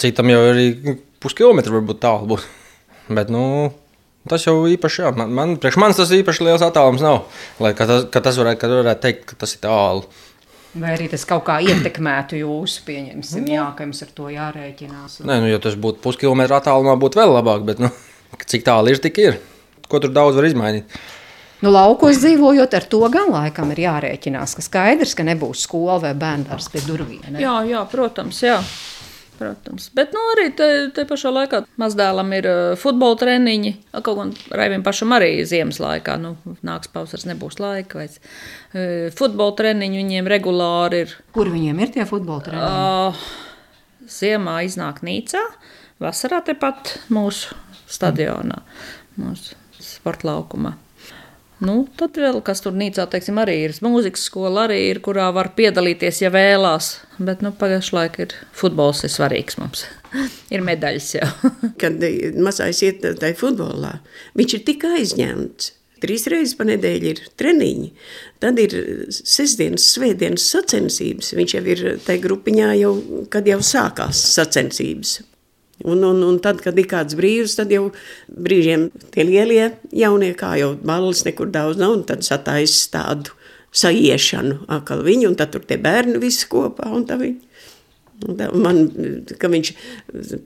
[0.00, 2.44] Citam jau arī puskilometru varbūt tālu būs.
[3.08, 3.72] Bet, nu,
[4.30, 7.24] tas jau īpaši, jā, man, man, priekš manis tas īpaši liels attālums nav.
[7.62, 10.06] Lai, ka tas, ka tas varētu, ka varētu teikt, ka tas ir tālu.
[10.74, 15.20] Vai arī tas kaut kā ietekmētu jūsu pieņemsim, jā, ka jums ar to jārēķinās?
[15.20, 15.28] Un...
[15.30, 17.92] Nē, nu, ja tas būtu puskilometra attālumā, būtu vēl labāk, bet nu,
[18.42, 19.38] cik tālu ir, tik ir.
[19.86, 20.96] Ko tur daudz var izmainīt?
[21.62, 26.10] Nu, laukos dzīvojot, ar to gan laikam ir jārēķinās, ka skaidrs, ka nebūs skola vai
[26.18, 27.22] bērns pie durvīm.
[27.30, 27.40] Ne?
[27.40, 28.58] Jā, jā, protams, jā.
[29.34, 29.88] Protams.
[29.96, 33.72] Bet nu, arī te, te pašā laikā mazdēlam ir uh, futbola treniņi.
[33.96, 37.98] Kaut gan Raivim pašam arī ziemas laikā, nu, nāks pavasaris, nebūs laika.
[37.98, 41.16] Vai, uh, futbola treniņi viņiem regulāri ir.
[41.34, 42.70] Kur viņiem ir tie futbola treniņi?
[42.70, 43.26] Uh,
[44.10, 45.42] ziemā iznāk Nīcā,
[46.02, 47.58] vasarā tepat mūsu
[47.90, 48.62] stadionā,
[49.18, 50.76] mūsu sporta laukumā.
[51.64, 55.54] Nu, tad vēl kas tur nīcā, teiksim, arī ir mūzikas skola, arī ir, kurā var
[55.56, 56.98] piedalīties, ja vēlās.
[57.16, 59.86] Bet nu, pašlaik ir futbols ir svarīgs mums.
[60.54, 61.30] ir medaļas jau.
[61.82, 62.04] Kad
[62.36, 63.96] mazais iet tajā futbolā,
[64.38, 65.72] viņš ir tik aizņemts.
[66.04, 67.86] Trīs reizes pa nedēļu ir treniņi,
[68.42, 68.74] tad ir
[69.08, 71.30] sestdienas, svētdienas sacensības.
[71.38, 72.90] Viņš jau ir tajā grupiņā, jau,
[73.32, 75.22] kad jau sākās sacensības.
[75.84, 77.90] Un, un, un tad, kad ir kāds brīvs, tad jau
[78.32, 83.34] brīžiem tie lielie jaunie, kā jau balvas nekur daudz nav, un tad sataisa tādu
[83.74, 87.53] saiešanu atkal viņu, un tad tur tie bērni visi kopā, un tā viņi.
[88.54, 88.78] Man,
[89.40, 89.70] ka viņš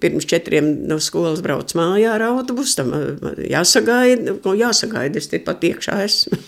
[0.02, 2.94] pirms četriem no skolas brauc mājā ar autobusu, tam
[3.44, 6.38] jāsagaida, ko jāsagaida, es te pat iekšā esmu.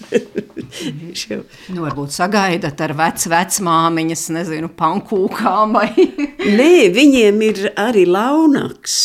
[1.23, 1.43] jau...
[1.71, 5.93] nu, varbūt sagaidat ar vec, vecmāmiņas, nezinu, pankūkām vai...
[6.41, 8.97] Nē, viņiem ir arī launaks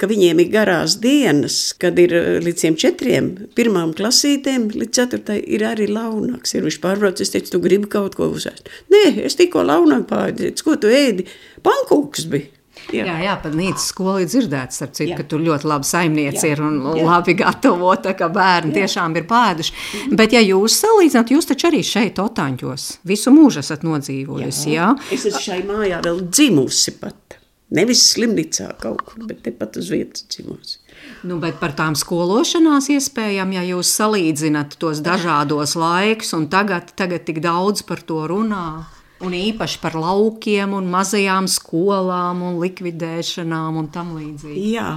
[0.00, 5.66] ka viņiem ir garās dienas, kad ir eh, līdz četriem, pirmām klasītēm, līdz ceturtai ir
[5.68, 6.56] arī launaks.
[6.56, 8.70] Ir viņš pārbrauc, es teicu, tu gribi kaut ko uzēst.
[8.94, 11.28] Nē, es tikko launāk pārdzīju, ko tu ēdi?
[11.64, 12.50] Pankūks bija.
[12.92, 16.50] Jā, jā, jā pat Nīcas skolā ir dzirdēts, citu, ka tur ļoti labi saimnieci jā.
[16.52, 17.04] ir un jā.
[17.06, 18.82] labi gatavota, ka bērni jā.
[18.82, 19.76] tiešām ir pēduši.
[20.18, 24.74] Bet, ja jūs salīdzināt, jūs taču arī šeit, Otāņos, visu mūžu esat nodzīvojusi.
[24.74, 24.90] Jā.
[24.90, 25.14] Jā?
[25.16, 27.38] Es esmu šai mājā vēl dzimusi pat.
[27.74, 30.78] Nevis slimnīcā kaut kur, bet tepat uz vietas dzimusi.
[31.26, 37.24] Nu, bet par tām skološanās iespējām, ja jūs salīdzināt tos dažādos laikus, un tagad, tagad
[37.26, 38.84] tik daudz par to runā.
[39.24, 44.74] Un īpaši par laukiem, un mazajām skolām, un likvidēšanām un tam līdzīgi.
[44.74, 44.90] Jā,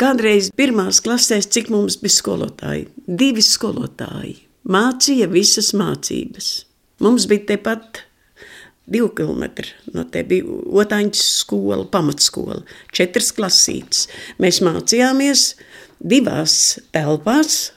[0.00, 2.86] kādreiz pirmās klasēs, cik mums bija skolotāji?
[3.06, 4.36] Divi skolotāji
[4.68, 6.50] mācīja visas mācības.
[7.00, 8.04] Mums bija tepat
[8.86, 10.46] divi kilometri no te bija
[10.82, 12.62] otāņas skola, pamatskola,
[12.94, 14.06] četras klasītes.
[14.42, 15.50] Mēs mācījāmies
[16.00, 16.54] divās
[16.94, 17.70] telpās,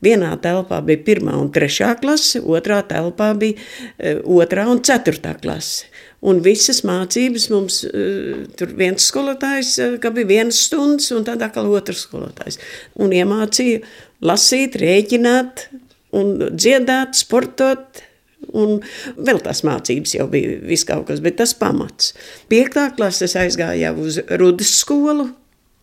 [0.00, 5.90] Vienā telpā bija pirmā un trešā klase, otrā telpā bija uh, otrā un ceturtā klase.
[6.24, 11.44] Un visas mācības mums uh, tur viens skolotājs, uh, ka bija viens stundas, un tad
[11.44, 12.56] atkal otrs skolotājs.
[12.96, 13.82] Un iemācīja
[14.24, 15.66] lasīt, rēķināt,
[16.16, 18.00] un dziedāt, sportot.
[18.56, 18.80] Un
[19.16, 22.14] vēl tās mācības jau bija viss kaut kas, bet tas pamats.
[22.50, 25.30] Piektā klases aizgāja jau uz Rudas skolu,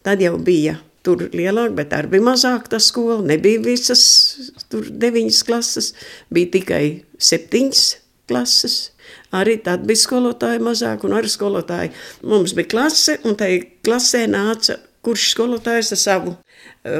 [0.05, 0.77] tad jau bija
[1.07, 3.21] tur lielāk, bet arī bija mazāk tā skola.
[3.25, 4.03] Nebija visas
[4.71, 5.93] tur deviņas klases,
[6.33, 6.83] bija tikai
[7.29, 7.85] septiņas
[8.27, 8.77] klases.
[9.35, 11.93] Arī tad bija skolotāji mazāk, un arī skolotāji.
[12.27, 13.53] Mums bija klase, un tai
[13.87, 14.77] klasē nāca
[15.07, 16.35] kurš skolotājs ar savu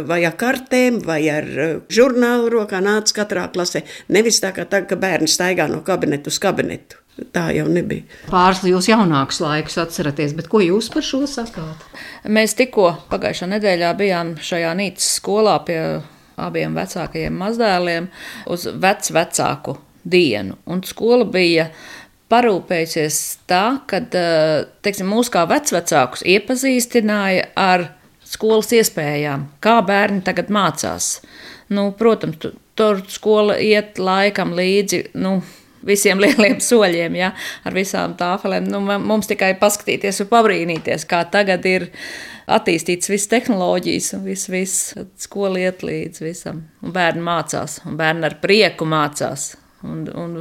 [0.08, 3.84] vai ar kartēm, vai ar eh, žurnālu rokā nāca katrā klasē.
[4.14, 7.02] Nevis tā kā tagad, ka bērni staigā no kabineta uz kabinetu.
[7.34, 8.06] Tā jau nebija.
[8.30, 11.88] Pāris jūs jaunākus laikus atceraties, bet ko jūs par šo sakāt?
[12.30, 15.80] Mēs tikko pagājušā nedēļā bijām šajā Nīcas skolā pie
[16.38, 18.12] abiem vecākajiem mazdēliem
[18.54, 20.60] uz vecvecāku dienu.
[20.70, 21.72] Un skola bija
[22.30, 24.04] parūpējusies tā, ka
[24.86, 27.88] teiksim, mūs kā vecvecākus iepazīstināja ar
[28.28, 31.18] skolas iespējām, kā bērni tagad mācās.
[31.74, 32.40] Nu, protams,
[32.78, 35.04] tur skola iet laikam līdzi.
[35.20, 35.40] Nu,
[35.88, 37.34] visiem lieliem soļiem, ja,
[37.68, 38.70] ar visām tāfelēm.
[38.72, 41.90] Nu, mums tikai paskatīties un pabrīnīties, kā tagad ir
[42.48, 46.66] attīstīts viss tehnoloģijas un viss, viss skola iet līdz visam.
[46.84, 49.54] Un bērni mācās, un bērni ar prieku mācās.
[49.86, 50.40] Un, un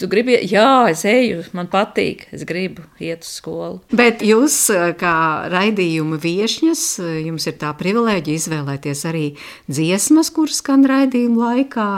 [0.00, 3.82] tu gribi, jā, es eju, man patīk, es gribu iet uz skolu.
[3.92, 5.12] Bet jūs, eh, kā
[5.52, 9.26] raidījuma viesņas, eh, jums ir tā privilēģija izvēlēties arī
[9.68, 11.90] dziesmas, kuras skan raidījuma laikā.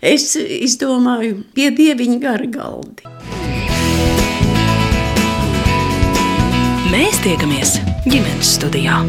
[0.00, 3.02] Es izdomāju pie dieviņa gargaldi.
[6.94, 9.02] Mēs tiekamies ģimenes studijā.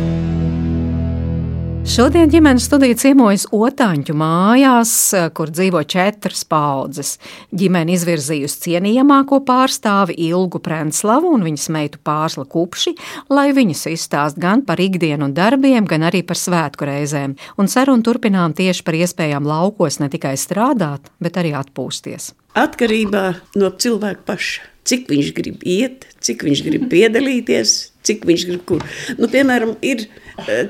[1.87, 4.91] Šodien ģimenes studija ciemojas Otāņu mājās,
[5.31, 7.13] kur dzīvo četras paudzes.
[7.55, 12.91] Ģimene izvirzījusi cienījamāko pārstāvi Ilgu Prenslavu un viņas meitu Pārsla Kupši,
[13.31, 17.37] lai viņas izstāst gan par ikdienu un darbiem, gan arī par svētku reizēm.
[17.55, 22.33] Un sarunu turpinām tieši par iespējām laukos ne tikai strādāt, bet arī atpūsties.
[22.59, 23.23] Atkarībā
[23.55, 24.67] no cilvēka paša.
[24.87, 28.85] Cik viņš grib iet, cik viņš grib piedalīties, cik viņš grib kur.
[29.15, 30.05] Nu, piemēram, ir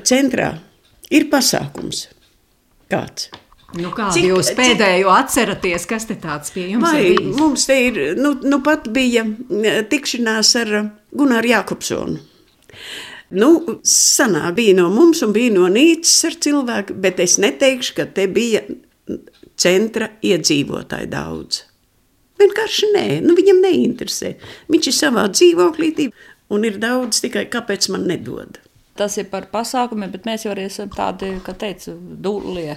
[0.06, 0.54] centrā
[1.14, 2.06] ir pasākums
[2.92, 3.28] kāds.
[3.76, 5.18] Nu, kādu cik, jūs pēdējo cik...
[5.18, 7.18] atceraties, kas te tāds pie jums Vai, ir?
[7.20, 7.36] Bijis?
[7.36, 9.26] Mums te ir, nu, nu pat bija
[9.92, 10.70] tikšanās ar
[11.12, 12.22] Gunāru Jākopsonu.
[13.36, 13.48] Nu,
[13.84, 18.24] sanā bija no mums un bija no Nīcas ar cilvēku, bet es neteikšu, ka te
[18.32, 18.62] bija
[19.60, 21.66] centra iedzīvotāji daudz.
[22.40, 24.32] Vienkārši nē, nu viņam neinteresē.
[24.72, 26.08] Viņš ir savā dzīvoklī
[26.54, 28.62] un ir daudz tikai kāpēc man nedod
[28.98, 32.76] tas ir par pasākumiem, bet mēs jau arī esam tādi, kā teicu, dūlie.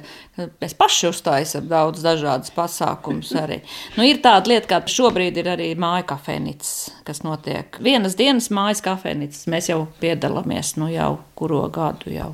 [0.61, 3.61] Mēs paši uztaisām daudz dažādas pasākumus arī.
[3.97, 6.75] Nu, ir tāda lieta, kā šobrīd ir arī māja kafejnīcas,
[7.07, 7.79] kas notiek.
[7.83, 12.33] Vienas dienas mājas kafejnīcas mēs jau piedalāmies, nu jau kuro gadu jau.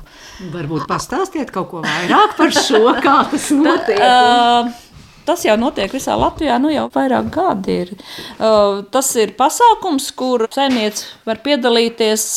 [0.53, 3.97] Varbūt pastāstiet kaut ko vairāk par šo, kā tas notiek.
[3.97, 4.83] Tad, uh,
[5.27, 7.89] Tas jau notiek visā Latvijā, nu jau vairāk gadi ir.
[8.37, 12.27] Uh, tas ir pasākums, kur saimnieks var piedalīties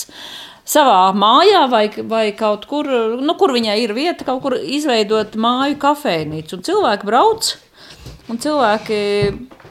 [0.71, 2.89] savā mājā vai, vai kaut kur,
[3.21, 6.59] nu, kur viņai ir vieta, kaut kur izveidot māju kafejnīcu.
[6.59, 7.53] Un cilvēki brauc,
[8.31, 9.01] un cilvēki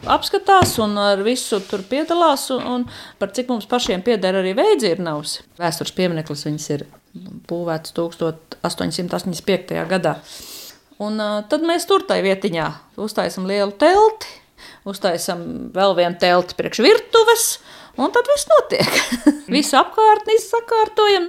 [0.09, 2.49] apskatās un ar visu tur piedalās.
[2.55, 2.85] Un, un
[3.19, 5.39] par cik mums pašiem pieder arī veidzirnavs.
[5.59, 6.85] Vēstures piemineklis viņas ir
[7.49, 9.75] būvēts 1885.
[9.89, 10.19] gadā.
[10.99, 11.15] Un
[11.47, 12.67] tad mēs tur tajā vietiņā
[12.99, 14.38] uztaisam lielu telti,
[14.91, 15.43] uztaisam
[15.75, 17.47] vēl vienu telti priekš virtuves,
[17.99, 18.99] Un tad viss notiek.
[19.55, 21.27] Visu apkārtni sakārtojam.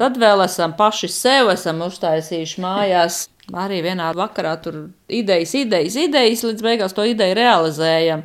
[0.00, 3.26] Tad vēl esam paši sev esam uztaisījuši mājās.
[3.60, 4.78] Arī vienā vakarā tur
[5.10, 8.22] idejas, idejas, idejas, līdz beigās to ideju realizējam.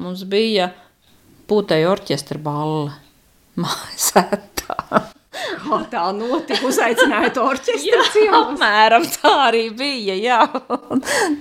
[0.00, 0.72] Mums bija
[1.50, 2.96] puteja orķestra balle
[3.62, 4.51] mājasētā.
[5.52, 6.60] Kā tā notika?
[6.68, 8.54] Uzaicinājāt orķestri ciemos?
[8.54, 10.40] Apmēram tā arī bija, jā.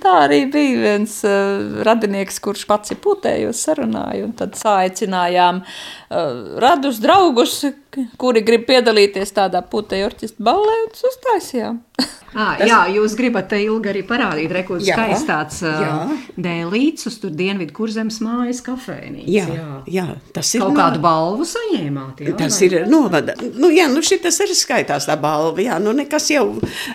[0.04, 6.60] Tā arī bija viens uh, radinieks, kurš pats ir putējos sarunāju, un tad saicinājām uh,
[6.62, 7.62] radus draugus,
[8.22, 11.80] kuri grib piedalīties tādā putēju orķestra ballē, un uztaisījām.
[12.32, 12.64] À, tas...
[12.70, 17.76] Jā, jūs gribat te ilgi arī parādīt, rekord skaists tāds uh, dēlīts uz tur dienvidu
[17.76, 19.28] kurzemes mājas kafēnītes.
[19.34, 19.68] Jā, jā.
[19.92, 20.64] jā, tas ir.
[20.64, 20.80] Kaut no...
[20.80, 22.38] kādu balvu saņēmāt, jā?
[22.40, 23.36] Tas ir novada.
[23.60, 26.46] Nu, jā, nu šitas arī skaitās tā balva, jā, nu nekas jau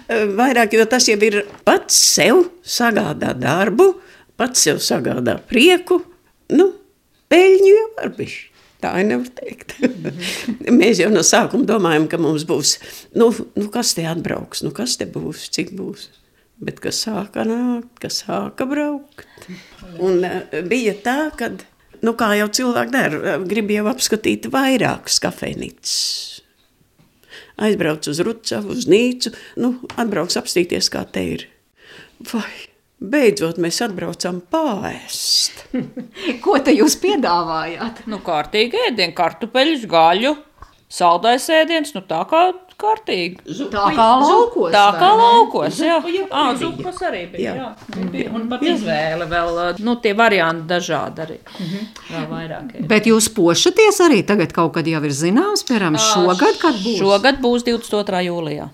[0.09, 3.93] vairāk, jo tas jau ir pats sev sagādā darbu,
[4.41, 6.01] pats sev sagādā prieku,
[6.57, 6.71] nu,
[7.29, 8.56] peļņu jau var bišķi.
[8.83, 9.75] Tā nevar teikt.
[10.81, 12.77] Mēs jau no sākuma domājam, ka mums būs,
[13.17, 16.11] nu, nu kas te atbrauks, nu kas te būs, cik būs.
[16.63, 19.49] Bet kas sāka nākt, kas sāka braukt.
[20.01, 21.51] Un uh, bija tā, ka,
[22.05, 25.99] nu kā jau cilvēki dara, grib jau apskatīt vairākas kafejnīcas.
[27.67, 31.47] Aizbrauc uz Rucavu, uz Nīcu, nu, atbrauc apstīties, kā te ir.
[32.33, 35.67] Vai Beidzot, mēs atbraucām pāriest.
[36.45, 38.07] Ko te jūs piedāvājāt?
[38.09, 40.37] Nu, kārtīgi ēdienu, kartupeļus, gaļu.
[40.97, 42.41] Saldais ēdiens, nu tā kā
[42.79, 43.41] kārtīgi.
[43.73, 44.71] Tā kā laukos.
[44.73, 45.97] Tā kā laukos, jā.
[45.99, 46.59] Zupa jau Ā, bija.
[46.61, 47.65] zupas arī bija, Jā.
[47.97, 48.05] jā.
[48.13, 51.39] Bija, Un pat izvēle vēl, nu, tie varianti dažādi arī.
[52.13, 52.71] Vēl vairāk.
[52.79, 52.87] ir.
[52.93, 57.01] Bet jūs pošaties arī tagad kaut kad jau ir zināms, piemēram, šogad, kad būs?
[57.03, 58.23] Šogad būs 22.
[58.31, 58.71] jūlijā.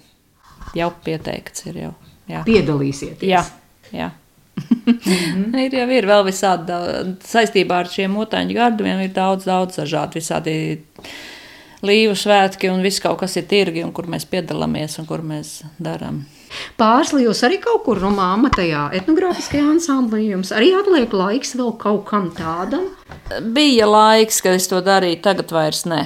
[0.79, 1.95] Jau pieteikts ir jau.
[2.31, 2.45] Jā.
[2.47, 3.25] Piedalīsieties.
[3.33, 3.41] Jā,
[3.93, 4.11] jā.
[5.65, 9.07] ir jau ir vēl visādi da- saistībā ar šiem otāņu gardumiem.
[9.07, 10.57] Ir daudz, daudz dažādu visādi
[11.83, 15.61] līvu svētki un viss kaut kas ir tirgi, un kur mēs piedalāmies un kur mēs
[15.83, 16.23] darām.
[16.77, 20.27] Pārsli jūs arī kaut kur no māma tajā etnogrāfiskajā ansamblī.
[20.33, 22.91] Jums arī atliek laiks vēl kaut kam tādam.
[23.55, 26.05] Bija laiks, kad es to darīju, tagad vairs ne.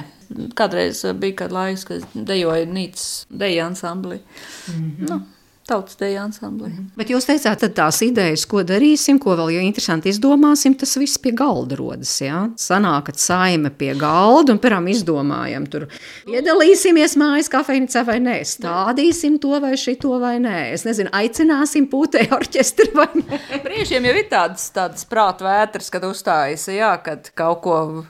[0.57, 4.19] Kādreiz bija kāds laiks, kad dejoju Nīcas deju ansamblī.
[4.67, 5.09] Mm -hmm.
[5.09, 5.21] nu,
[5.67, 6.69] tautas deju ansamblī.
[6.71, 6.85] -hmm.
[6.97, 11.17] Bet jūs teicāt, tad tās idejas, ko darīsim, ko vēl jau interesanti izdomāsim, tas viss
[11.17, 12.21] pie galda rodas.
[12.21, 12.47] Ja?
[12.55, 15.87] Sanākat saime pie galda un pirmām izdomājam, tur
[16.25, 20.73] piedalīsimies mājas kafejnīcā vai nē, stādīsim to vai šito vai nē.
[20.73, 23.39] Es nezinu, aicināsim pūtēju orķestri vai nē.
[23.63, 28.05] Brīžiem jau ir tādas, tādas prāta vētras, kad uzstājas, jā, kad kaut ko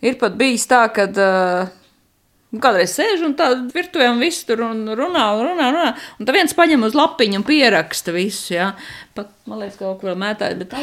[0.00, 1.18] ir pat bijis tā, kad.
[1.18, 1.83] Uh,
[2.62, 5.92] Kādreiz sēž un tā virtuvē un viss tur un runā, un runā, runā.
[6.18, 8.54] Un tā viens paņem uz lapiņu un pieraksta visu.
[8.56, 8.72] Jā.
[9.16, 10.74] Pat, man liekas, kaut kur mētājas, bet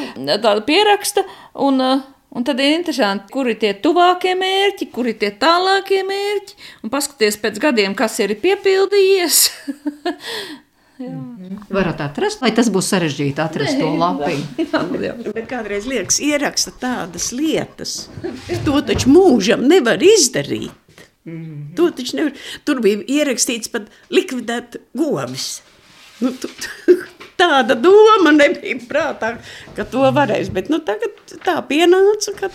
[0.44, 1.24] tāda pieraksta.
[1.68, 2.02] Un, uh,
[2.36, 6.60] un tad ir interesanti, kur ir tie tuvākie mērķi, kur ir tie tālākie mērķi.
[6.84, 9.46] Un paskaties pēc gadiem, kas ir piepildījies.
[11.72, 15.32] Varat atrast, vai tas būs sarežģīti atrast to lapiņu.
[15.34, 17.96] Bet kādreiz liekas, ieraksta tādas lietas.
[18.68, 20.76] To taču mūžam nevar izdarīt.
[21.78, 22.32] To taču nevar.
[22.66, 25.62] Tur bija ierakstīts pat likvidēt govis.
[26.22, 26.50] Nu, tu,
[27.42, 29.36] tāda doma nebija prātā,
[29.78, 30.50] ka to varēs.
[30.54, 32.50] Bet nu, tagad tā pienāca, ka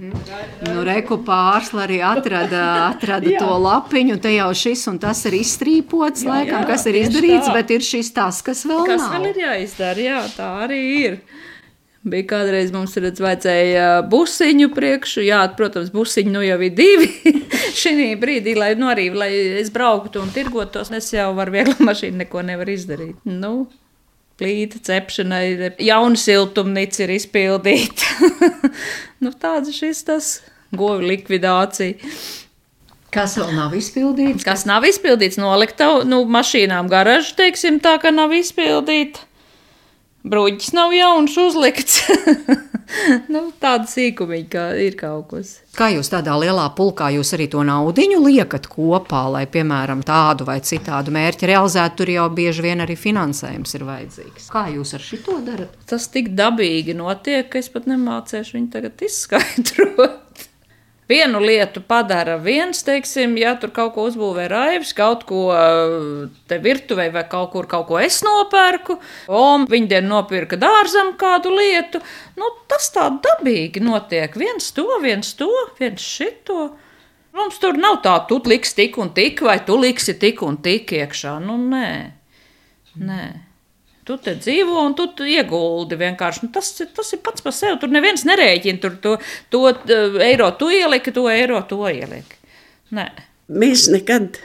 [0.00, 6.24] Nu, Reku pārsla arī atrada, atrada to lapiņu, te jau šis un tas ir izstrīpots,
[6.24, 7.54] jā, laikam, jā, kas ir izdarīts, tā.
[7.56, 9.14] bet ir šis tas, kas vēl Kas nav.
[9.16, 10.04] vēl ir jāizdara?
[10.04, 11.18] Jā, tā arī ir.
[12.00, 15.20] Bija kādreiz mums redz, vajadzēja busiņu priekšu.
[15.26, 17.10] Jā, protams, busiņi nu jau ir divi.
[17.80, 19.28] Šī brīdī, lai, nu arī, lai
[19.60, 23.20] es brauktu un tirgotos, es jau ar vieglu mašīnu neko nevaru izdarīt.
[23.28, 23.68] Nu,
[24.40, 28.30] plīta cepšanai, jauna siltumnīca ir izpildīta.
[29.26, 30.34] nu, tāds šis tas
[30.72, 32.12] govi likvidācija.
[33.12, 34.46] Kas vēl nav izpildīts?
[34.46, 39.26] Kas nav izpildīts, nolikta nu, mašīnām garažu, teiksim, tā, ka nav izpildīta.
[40.20, 42.02] Bruģis nav jauns uzlikts.
[43.32, 45.52] nu, tāda sīkumiņa kā ir kaut kas.
[45.76, 50.58] Kā jūs tādā lielā pulkā jūs arī to naudiņu liekat kopā, lai, piemēram, tādu vai
[50.60, 54.50] citādu mērķi realizētu, tur jau bieži vien arī finansējums ir vajadzīgs.
[54.52, 55.78] Kā jūs ar šito darat?
[55.88, 60.29] Tas tik dabīgi notiek, ka es pat nemācīšu viņu tagad izskaidrot.
[61.10, 66.60] Vienu lietu padara viens, teiksim, ja tur kaut ko uzbūvē raivs, kaut ko uh, te
[66.62, 69.00] virtuvē vai kaut kur kaut ko es nopērku,
[69.34, 71.98] un viņa dien nopirka dārzam kādu lietu.
[72.38, 74.38] Nu, tas tā dabīgi notiek.
[74.38, 76.70] Viens to, viens to, viens šito.
[77.34, 80.94] Mums tur nav tā, tu liksi tik un tik, vai tu liksi tik un tik
[80.94, 81.38] iekšā.
[81.42, 81.90] Nu, nē,
[83.02, 83.24] nē.
[84.10, 86.42] Tu te dzīvo un tu, tu ieguldi vienkārši.
[86.42, 87.76] Nu, tas, tas ir pats par sevi.
[87.78, 88.80] Tur neviens nerēķina.
[88.82, 89.12] Tur to,
[89.54, 92.40] to uh, eiro tu ieliki, to eiro to ieliki.
[92.96, 93.04] Nē.
[93.54, 94.40] mēs nekad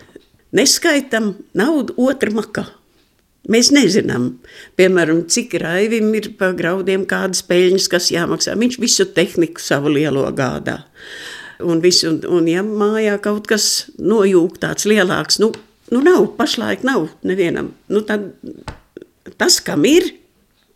[0.54, 2.67] neskaitām naudu otrā makā.
[3.49, 4.36] Mēs nezinām,
[4.78, 8.54] piemēram, cik raivim ir pa graudiem kādas peļņas, kas jāmaksā.
[8.62, 10.84] Viņš visu tehniku savu lielo gādā.
[11.65, 15.56] Un, visu, un, un ja mājā kaut kas nojūg tāds lielāks, nu,
[15.93, 17.73] nu nav, pašlaik nav nevienam.
[17.89, 18.30] Nu, tad
[19.41, 20.12] tas, kam ir,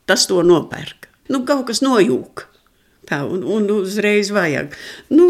[0.10, 1.10] tas to nopērk.
[1.30, 2.46] Nu, kaut kas nojūg.
[3.10, 4.74] Tā, un, un uzreiz vajag.
[5.14, 5.30] Nu,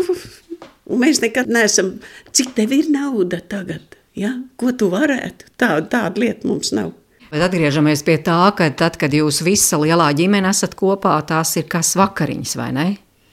[0.90, 1.98] un mēs nekad neesam,
[2.36, 4.34] cik tev ir nauda tagad, ja?
[4.60, 5.52] ko tu varētu.
[5.60, 6.96] Tā, tāda lieta mums nav.
[7.30, 11.68] Bet atgriežamies pie tā, ka tad, kad jūs visa lielā ģimene esat kopā, tās ir
[11.70, 12.88] kas vakariņas, vai ne?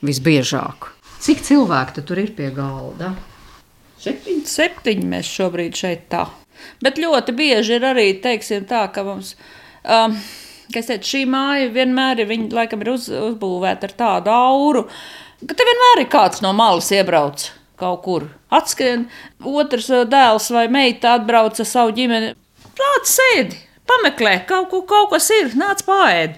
[0.05, 0.91] Visbiežāk.
[1.23, 3.15] Cik cilvēku tad tur ir pie galda?
[3.97, 4.43] Septiņi.
[4.45, 6.27] Septiņi mēs šobrīd šeit tā.
[6.85, 9.33] Bet ļoti bieži ir arī, teiksim, tā, ka mums.
[9.87, 10.19] Um,
[10.67, 14.81] Kas teica, šī māja vienmēr ir, viņa, laikam, ir uz, uzbūvēta ar tādu auru,
[15.39, 17.45] ka te vienmēr ir kāds no malas iebrauc
[17.79, 18.25] kaut kur.
[18.51, 19.05] Atskrien,
[19.47, 22.33] otrs uh, dēls vai meita atbrauc ar savu ģimeni.
[22.77, 26.35] Nāc, sēdi, pameklē, kaut, ko, kaut kas ir, nāc, pāried.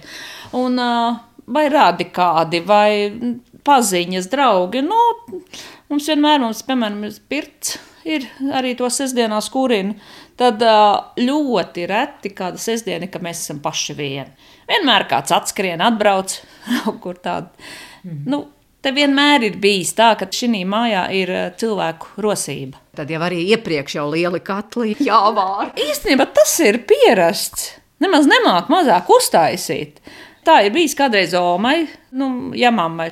[0.56, 1.18] Un uh,
[1.50, 3.10] vai radi kādi, vai
[3.66, 4.84] paziņas, draugi.
[4.86, 5.00] Nu,
[5.90, 9.96] mums vienmēr, mums, piemēram, ir pirts, ir arī to sestdienās kurina.
[10.40, 10.62] Tad
[11.20, 14.48] ļoti reti kāda sestdiena, ka mēs esam paši vieni.
[14.70, 16.38] Vienmēr kāds atskrien, atbrauc
[16.84, 17.68] kaut kur tādu.
[18.24, 18.46] Nu,
[18.80, 21.30] Te vienmēr ir bijis tā, ka šī mājā ir
[21.60, 22.80] cilvēku rosība.
[22.96, 25.74] Tad jau arī iepriekš jau lieli katli jāvār.
[25.76, 27.74] Īstenībā tas ir pierasts.
[28.00, 30.00] Nemaz nemāk mazāk uztaisīt.
[30.48, 31.84] Tā ir bijis kādreiz Omai,
[32.16, 33.10] nu, ja mammai.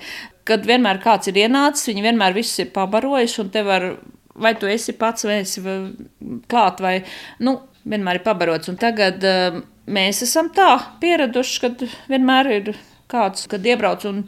[0.48, 3.90] Kad vienmēr kāds ir ienācis, viņi vienmēr viss ir pabarojis, un te var,
[4.41, 5.62] vai tu esi pats, vai esi
[6.51, 6.95] klāt, vai,
[7.45, 7.59] nu,
[7.89, 8.70] vienmēr ir pabarots.
[8.72, 9.61] Un tagad uh,
[9.91, 10.70] mēs esam tā
[11.03, 12.72] pieraduši, kad vienmēr ir
[13.11, 14.24] kāds, kad iebrauc, un,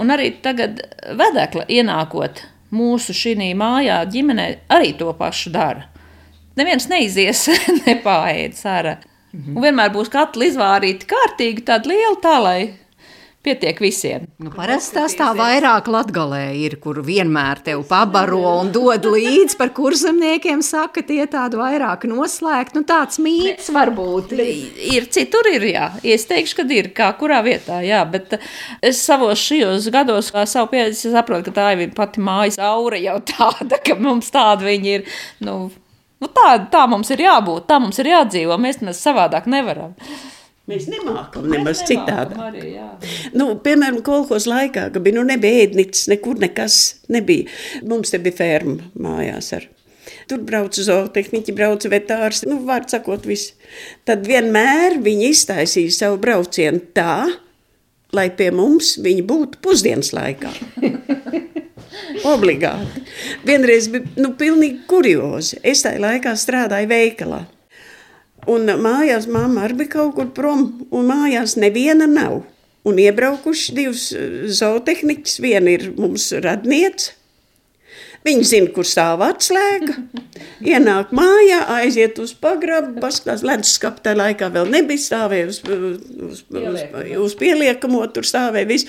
[0.00, 0.80] un arī tagad
[1.18, 2.44] vedekla ienākot
[2.76, 5.86] mūsu šī mājā, ģimenē arī to pašu dara.
[6.56, 7.44] Neviens neizies,
[7.86, 8.96] nepāēdis ārā.
[9.36, 12.60] Un vienmēr būs katli izvārīti kārtīgi, tāda liela tā, lai
[13.46, 14.26] pietiek visiem.
[14.42, 19.72] Nu, parasti tas tā vairāk latgalē ir, kur vienmēr tev pabaro un dod līdzi par
[19.76, 22.76] kurzemniekiem, saka, tie tādu vairāk noslēgt.
[22.76, 24.34] Nu, tāds mīts varbūt.
[24.36, 25.88] Ir citur ir, jā.
[26.02, 28.38] Es teikšu, ka ir, kā kurā vietā, jā, bet
[28.84, 33.18] es savos šajos gados, kā savu pieredzi, saprotu, ka tā ir pati mājas aura jau
[33.32, 35.10] tāda, ka mums tāda viņi ir,
[35.46, 35.58] nu,
[36.16, 38.56] Nu, tā, tā mums ir jābūt, tā mums ir jādzīvo.
[38.60, 39.92] Mēs mēs savādāk nevaram.
[40.66, 42.34] Mēs nemākam nemaz citādi.
[43.38, 46.78] Nu, piemēram, kolekcijas laikā, kad bija, nu, nebija ēdnīcas, nekur nekas
[47.12, 47.46] nebija.
[47.86, 49.52] Mums te bija ferma mājās.
[49.54, 49.68] Ar.
[50.26, 53.54] Tur brauca zootehniķi, brauca vetārs, nu, var sakot, viss.
[54.06, 57.28] Tad vienmēr viņi iztaisīja savu braucienu tā,
[58.16, 60.50] lai pie mums viņi būtu pusdienas laikā.
[62.34, 63.06] Obligāti.
[63.46, 65.60] Vienreiz bija nu, pilnīgi kuriozi.
[65.62, 67.44] Es tajā laikā strādāju veikalā.
[68.50, 72.42] Un mājās mamma arī bija kaut kur prom, un mājās neviena nav.
[72.86, 74.08] Un iebraukuši divas
[74.60, 77.16] zootehniķis, viena ir mums radniece,
[78.26, 79.94] Viņi zina, kur stāv atslēga.
[80.72, 86.82] Ienāk mājā, aiziet uz pagrabu, paskatās, leduskapī tajā laikā vēl nebija stāvēja uz, uz, uz,
[87.22, 88.88] uz pieliekamo, tur stāvēja viss.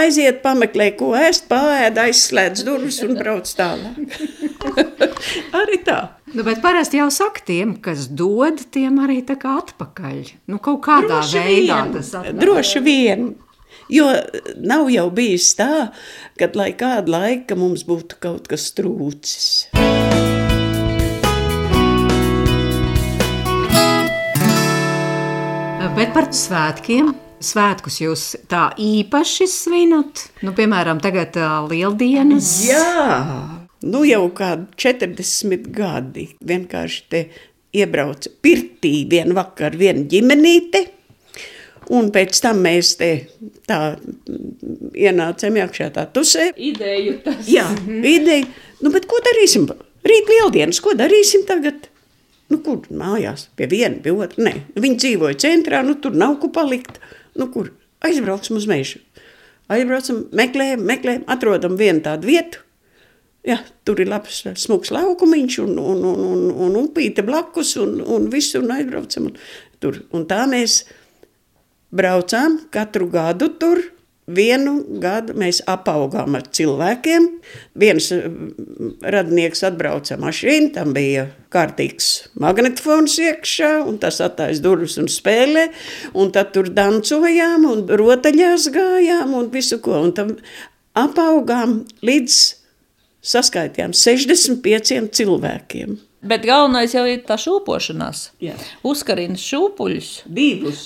[0.00, 4.18] Aiziet, pameklē, ko ēst, paēd, aizslēdz durvis un brauc tālāk.
[5.62, 6.00] arī tā.
[6.32, 10.20] Nu, bet parasti jau saka, tiem, kas dod, tiem arī tā kā atpakaļ.
[10.48, 12.38] Nu, kaut kādā droši veidā vien, tas atpakaļ.
[12.40, 13.26] Droši vien.
[13.92, 14.06] Jo
[14.64, 15.90] nav jau bijis tā,
[16.40, 19.68] ka lai kādu laiku mums būtu kaut kas trūcis.
[25.92, 27.12] Bet par svētkiem.
[27.42, 30.30] Svētkus jūs tā īpaši svinat?
[30.46, 32.54] Nu, piemēram, tagad uh, lieldienas.
[32.64, 36.28] Jā, nu jau kādi 40 gadi.
[36.44, 37.26] Vienkārši te
[37.72, 40.86] iebrauca pirtī vienu vakaru viena ģimenīte
[41.90, 43.08] Un pēc tam mēs te
[43.66, 43.96] tā
[44.94, 46.52] ienācām iekšā tā tusē.
[46.54, 47.40] Ideju tas.
[47.50, 48.46] Jā, ideja.
[48.82, 49.66] Nu, bet ko darīsim?
[50.06, 51.88] Rīt lieldienas, ko darīsim tagad?
[52.52, 53.48] Nu, kur mājās?
[53.58, 54.44] Pie viena, pie otra.
[54.46, 57.00] Nē, viņi dzīvoja centrā, nu tur nav ko palikt.
[57.38, 57.72] Nu, kur?
[58.04, 59.02] Aizbraucam uz mežu.
[59.72, 62.62] Aizbraucam, meklējam, meklējam, atrodam vienu tādu vietu.
[63.42, 68.28] Jā, tur ir labs, smags laukumiņš un, un, un, un, un upīte blakus un, un
[68.30, 69.32] viss, un aizbraucam.
[69.32, 69.40] Un,
[69.82, 69.98] tur.
[70.14, 70.84] un tā mēs
[71.90, 73.82] braucām katru gadu tur.
[74.32, 77.24] Vienu gadu mēs apaugām ar cilvēkiem.
[77.82, 85.10] Viens mm, radnieks atbrauca mašīnu, tam bija kārtīgs magnetofons iekšā, un tas attaisno durvis un
[85.10, 85.66] spēlē.
[86.14, 89.98] Un tad tur dancojām, un rotaļās gājām, un visu ko.
[90.06, 90.36] Un tam
[90.94, 92.40] apaugām līdz
[93.22, 96.00] saskaitījām 65 cilvēkiem.
[96.22, 98.20] Bet galvenais jau ir tā šūpošanās.
[98.86, 100.10] Uzkarina šūpuļus.
[100.30, 100.84] Divus.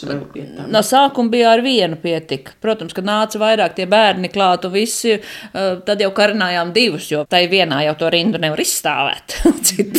[0.73, 2.55] No sākuma bija ar vienu pietika.
[2.65, 7.27] Protams, kad nāca vairāk tie bērni klāt un visi, eh, tad jau karinājām divus, jo
[7.29, 9.37] tai vienā jau to rindu nevar izstāvēt.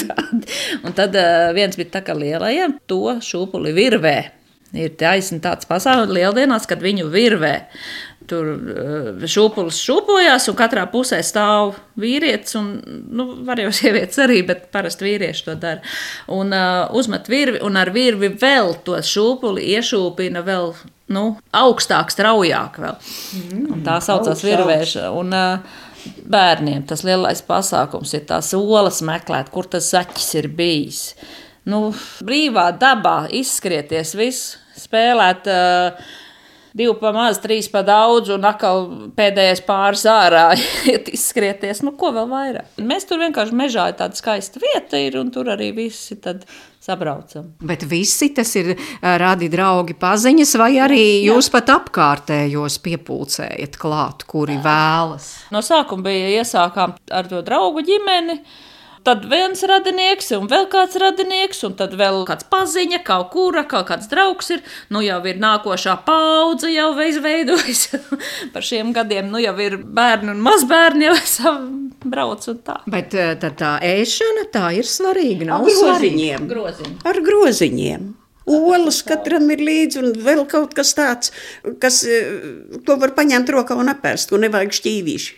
[0.86, 4.18] un tad eh, viens bija tā kā lielajiem, to šūpuli virvē.
[4.74, 7.54] Ir taisnība tāds pasaules lieldienās, kad viņu virvē.
[8.28, 12.58] Tur eh, šūpulis šūpojās, un katrā pusē stāv vīrietis.
[12.60, 12.74] Un,
[13.08, 15.96] nu, var jau sievietes arī, bet parasti vīrieši to dara.
[16.34, 20.74] Un uh, uzmet virvi, un ar virvi vēl to šūpuli iešūpina vēl
[21.16, 21.26] nu,
[21.56, 22.80] augstāk, straujāk.
[22.84, 23.00] Vēl.
[23.40, 25.12] Mm, tā saucās virvēšana.
[25.16, 31.02] Un, uh, Bērniem tas lielais pasākums ir tās olas meklēt, kur tas zaķis ir bijis.
[31.68, 31.90] Nu,
[32.24, 35.50] brīvā dabā izskrieties, visu spēlēt.
[35.52, 36.16] Uh,
[36.78, 40.48] divi pa maz, trīs pa daudz, un atkal pēdējais pāris ārā
[40.92, 41.84] iet izskrieties.
[41.86, 42.72] Nu, ko vēl vairāk?
[42.80, 46.46] Mēs tur vienkārši mežā ir tāda skaista vieta, ir, un tur arī visi tad
[46.88, 47.50] sabraucam.
[47.68, 48.72] Bet visi tas ir
[49.02, 51.34] radi draugi paziņas, vai arī Jā.
[51.34, 55.34] jūs pat apkārtējos piepulcējat klāt, kuri vēlas?
[55.52, 58.40] No sākuma bija iesākām ar to draugu ģimeni.
[59.06, 63.88] Tad viens radinieks, un vēl kāds radinieks, un tad vēl kāds paziņa, kaut kura, kaut
[63.92, 64.64] kāds draugs ir.
[64.94, 67.88] Nu jau ir nākošā paudze, jau izveidojas
[68.54, 69.30] par šiem gadiem.
[69.32, 71.56] Nu jau ir bērni un mazbērni jau
[72.14, 72.80] brauc un tā.
[72.90, 75.50] Bet eh, tad tā ēšana tā ir svarīga.
[75.52, 76.48] Nav Ar groziņiem.
[76.52, 76.96] Groziņi.
[77.08, 78.08] Ar groziņiem.
[78.48, 81.34] Olas katram ir līdzi, un vēl kaut kas tāds,
[81.82, 85.36] kas, eh, ko var paņemt rokā un apēst, ko nevajag šķīvīši.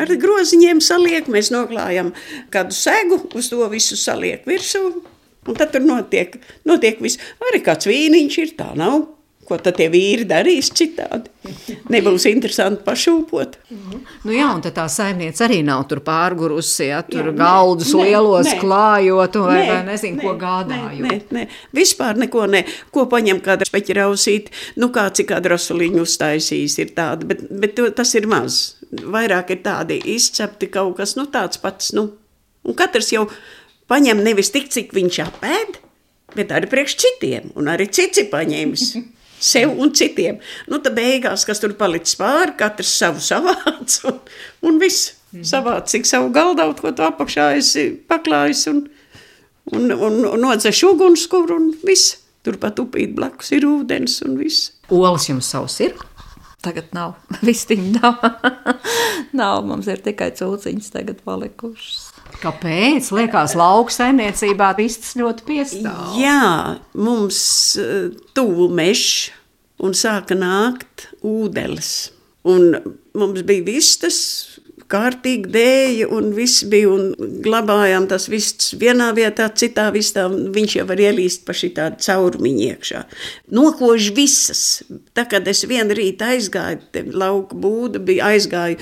[0.00, 2.12] Ar groziņiem saliek, mēs noklājam
[2.54, 4.84] kādu segu, uz to visu saliek virsū,
[5.46, 7.20] un tad tur notiek, notiek viss.
[7.50, 9.04] Arī kāds vīniņš ir, tā nav.
[9.46, 11.30] Ko tad tie vīri darīs citādi?
[11.94, 13.52] Nebūs interesanti pašūpot.
[14.26, 18.06] Nu jā, un tā saimniece arī nav tur pārgurusi, ja tur Jā, nē, galdus nē,
[18.08, 18.56] lielos nē.
[18.58, 20.98] klājot, vai, Nē, vai nezinu, ko nē, gādājot.
[21.04, 21.44] Nē, nē, nē,
[21.78, 22.64] vispār neko ne.
[22.90, 24.50] Ko paņem kāda speķirausīt,
[24.82, 28.58] nu kāds ir kāda rasuliņu uztaisījis ir tāda, bet, bet to- tas ir maz.
[29.02, 32.08] Vairāk ir tādi izcepti kaut kas, nu tāds pats, nu.
[32.66, 33.26] Un katrs jau
[33.90, 35.78] paņem nevis tik, cik viņš apēd,
[36.36, 38.88] bet arī priekš citiem, un arī cits ir paņēmis.
[39.46, 40.38] Sev un citiem.
[40.64, 44.20] Nu, tad beigās, kas tur palicis pāri, katrs savu savāc, un,
[44.64, 45.12] un viss
[45.44, 48.86] savāc, cik savu galdautu, ko tu apakšā esi paklājis, un,
[49.76, 52.22] un, un, un nodzēš ugunskura un viss.
[52.46, 54.70] Turpat upīt blakus ir ūdens un viss.
[54.94, 55.96] Olas jums savs ir?
[56.66, 57.14] Tagad nav.
[57.46, 58.26] Vistiņa nav.
[59.40, 59.62] nav.
[59.68, 62.12] Mums ir tikai cūciņas tagad palikušas.
[62.42, 63.12] Kāpēc?
[63.14, 66.16] Liekas, lauka saimniecībā viss ļoti piestāv.
[66.18, 67.38] Jā, mums
[67.80, 69.30] eh, tuvu mežs
[69.82, 71.94] un sāka nākt ūdeles.
[72.46, 72.76] Un
[73.16, 74.18] mums bija vistas,
[74.90, 80.76] kārtīgi dēļa, un viss bija, un glabājām tas viss vienā vietā, citā vistā, un viņš
[80.78, 83.02] jau var ielīst pa šī tādu caurumiņu iekšā.
[83.56, 84.62] Nokož visas.
[85.16, 88.78] Tā, kad es vienu rītu aizgāju, te lauka būda bija aizgāju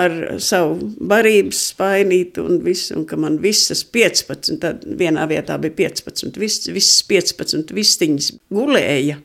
[0.00, 5.76] ar savu barības spainītu un visu, un ka man visas 15, tad vienā vietā bija
[5.86, 9.20] 15, viss, visas 15 vistiņas gulēja.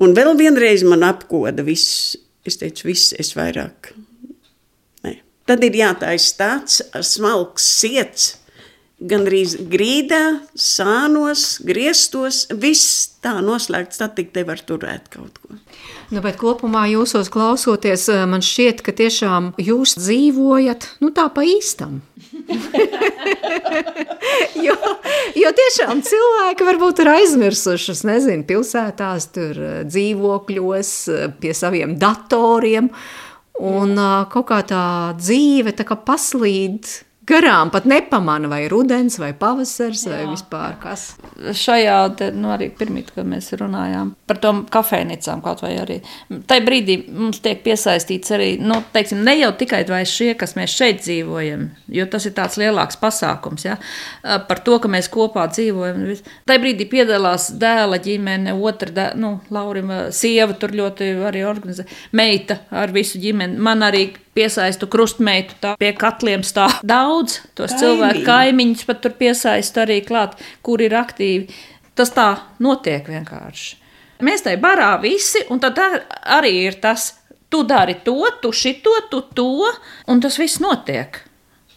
[0.00, 2.14] Un vēl vienreiz man apkoda viss.
[2.48, 3.92] Es teicu, viss, es vairāk.
[5.50, 8.36] Tad ir jātaisa tāds smalks siets,
[9.00, 9.42] gan arī
[9.72, 10.24] grīdā,
[10.54, 15.58] sānos, griestos, viss tā noslēgts, tad tik te var turēt kaut ko.
[16.10, 21.44] Nu, bet kopumā jūsos klausoties, eh, man šķiet, ka tiešām jūs dzīvojat nu, tā pa
[21.46, 22.00] īstam.
[24.66, 24.76] jo,
[25.38, 32.90] jo tiešām cilvēki varbūt ir aizmirsuši, nezinu, pilsētās, tur eh, dzīvokļos, eh, pie saviem datoriem.
[33.60, 34.82] Un uh, kaut kā tā
[35.18, 36.88] dzīve tā kā paslīd
[37.30, 41.06] garām, pat nepamana, vai rudens, vai pavasars, vai vispār kas.
[41.56, 45.98] Šajā te, nu, arī pirmie, kad mēs runājām par tom kafejnīcām, kaut vai arī
[46.50, 51.02] tajā brīdī mums tiek piesaistīts arī, nu, teiksim, ne jau tikai šie, kas mēs šeit
[51.04, 53.76] dzīvojam, jo tas ir tāds lielāks pasākums, ja,
[54.22, 56.02] par to, ka mēs kopā dzīvojam.
[56.48, 62.60] Tajā brīdī piedalās dēla ģimene, otra, dē, nu, Laurima sieva tur ļoti arī organizē, meita
[62.70, 67.80] ar visu ģimeni, man arī piesaistu krustmeitu, tā pie katliem stāv daudz, tos Kaimiņi.
[67.82, 71.48] cilvēku kaimiņus pat tur piesaistu arī klāt, kur ir aktīvi.
[71.94, 72.28] Tas tā
[72.62, 73.74] notiek vienkārši.
[74.22, 76.04] Mēs tai barā visi, un tad ar-
[76.40, 77.14] arī ir tas,
[77.50, 79.48] tu dari to, tu šito, tu to,
[80.08, 81.18] un tas viss notiek.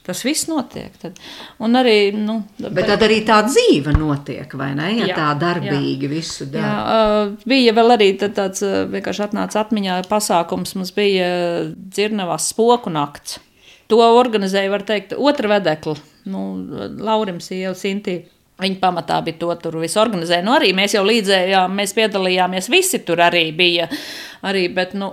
[0.04, 0.92] Tas viss notiek.
[1.00, 1.20] Tad.
[1.64, 4.90] Un arī, nu, Bet tad arī tā dzīve notiek, vai ne?
[4.98, 6.98] Ja Jā, tā darbīgi visu Jā, dara.
[7.24, 10.76] uh, bija vēl arī tāds uh, vienkārši atnāca atmiņā pasākums.
[10.76, 13.40] Mums bija uh, dzirnavās spoku nakts.
[13.92, 15.96] To organizēja, var teikt, otra vedekla.
[16.28, 16.44] Nu,
[17.00, 18.28] Laurims jau Sintīja.
[18.64, 20.44] Viņa pamatā bija to tur visu organizēja.
[20.46, 23.88] Nu, arī mēs jau līdzējām, mēs piedalījāmies, visi tur arī bija.
[24.46, 25.10] Arī, bet, nu,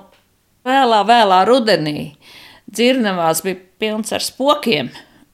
[0.66, 2.10] vēlā, vēlā rudenī
[2.70, 4.90] dzirnavās bija pilns ar spokiem.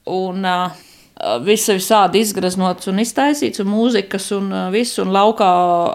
[0.07, 0.85] Un, uh,
[1.17, 5.47] Visu visādi izgraznots un iztaisīts, un mūzikas, un viss, un laukā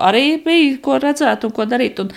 [0.08, 2.02] arī bija ko redzēt un ko darīt.
[2.02, 2.10] Un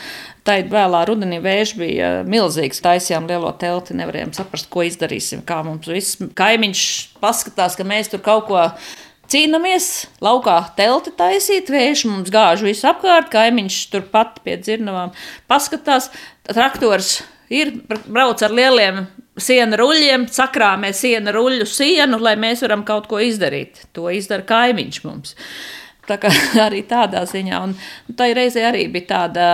[0.46, 5.44] tā vēlā rudenī vējš bija milzīgs, taisījām lielo telti, nevarējām saprast, ko izdarīsim.
[5.44, 6.86] Kā mums viss kaimiņš
[7.20, 8.64] paskatās, ka mēs tur kaut ko
[9.28, 9.90] cīnāmies,
[10.24, 15.12] laukā telti taisīt, vējš mums gāž visu apkārt, kaimiņš turpat pie dzirnavām
[15.50, 16.08] paskatās,
[16.48, 17.18] traktors
[17.52, 17.72] ir
[18.06, 19.04] brauc ar lieliem
[19.40, 23.86] sienu ruļļiem, sakrāmē sienu ruļļu sienu, lai mēs varam kaut ko izdarīt.
[23.96, 25.34] To izdara kaimiņš mums.
[26.08, 26.30] Tā kā
[26.66, 27.64] arī tādā ziņā.
[27.64, 27.74] Un
[28.16, 29.48] tā reizē arī bija tāda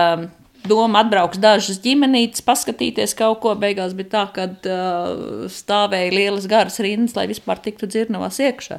[0.67, 3.55] doma atbrauks dažas ģimenītes, paskatīties kaut ko.
[3.57, 8.77] Beigās bija tā, ka uh, stāvēja lielas garas rindas, lai vispār tiktu dzirnavās iekšā.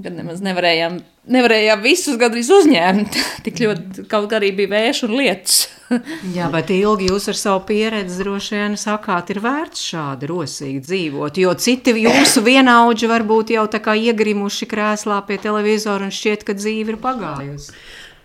[0.00, 0.94] Gan nemaz nevarējām,
[1.34, 3.16] nevarējām visus gandrīz uzņemt.
[3.44, 5.58] Tik ļoti kaut kā arī bija vējš un lietus.
[6.36, 11.42] Jā, bet ilgi jūs ar savu pieredzi droši vien sakāt, ir vērts šādi rosīgi dzīvot.
[11.42, 16.56] Jo citi jūsu vienaudži varbūt jau tā kā iegrimuši krēslā pie televizora un šķiet, ka
[16.56, 17.76] dzīve ir pagājusi.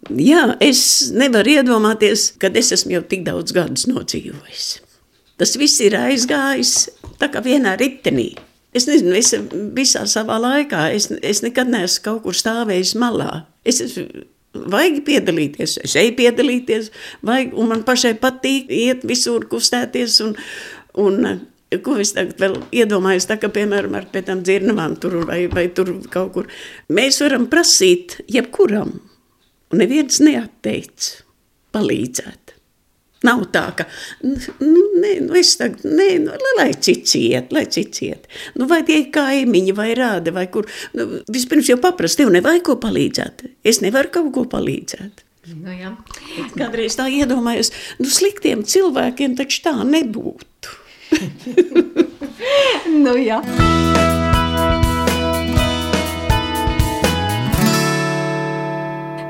[0.07, 4.67] Jā, es nevaru iedomāties, kad es esmu jau tik daudz gadus nodzīvojis.
[5.37, 6.77] Tas viss ir aizgājis
[7.19, 8.31] tā kā vienā ritenī.
[8.77, 9.33] Es nezinu, es
[9.75, 13.45] visā savā laikā, es, es nekad neesmu kaut kur stāvējis malā.
[13.67, 14.25] Es esmu
[14.71, 16.89] vajag piedalīties, es eju piedalīties,
[17.25, 20.19] vajag, un man pašai patīk iet visur, kustēties.
[20.25, 20.35] Un,
[21.03, 21.29] un,
[21.83, 25.97] Ko es tagad vēl iedomājos, tā kā, piemēram, ar tām dzirnavām tur vai, vai tur
[26.13, 26.47] kaut kur.
[26.87, 28.93] Mēs varam prasīt jebkuram,
[29.73, 31.09] un neviens neatteic
[31.75, 32.56] palīdzēt.
[33.25, 33.87] Nav tā, ka
[34.21, 38.27] nu, nē, nu es tagad, nē, nu, lai cits iet, lai cits iet.
[38.57, 40.69] Nu, vai tie ir kaimiņi, vai rādi, vai kur.
[40.97, 43.47] Nu, vispirms jau paprast, tev nevajag ko palīdzēt.
[43.67, 45.23] Es nevaru kaut ko palīdzēt.
[45.47, 45.93] Nu, jā.
[46.59, 50.77] Kādreiz tā iedomājos, nu sliktiem cilvēkiem taču tā nebūtu.
[53.05, 53.41] nu, jā.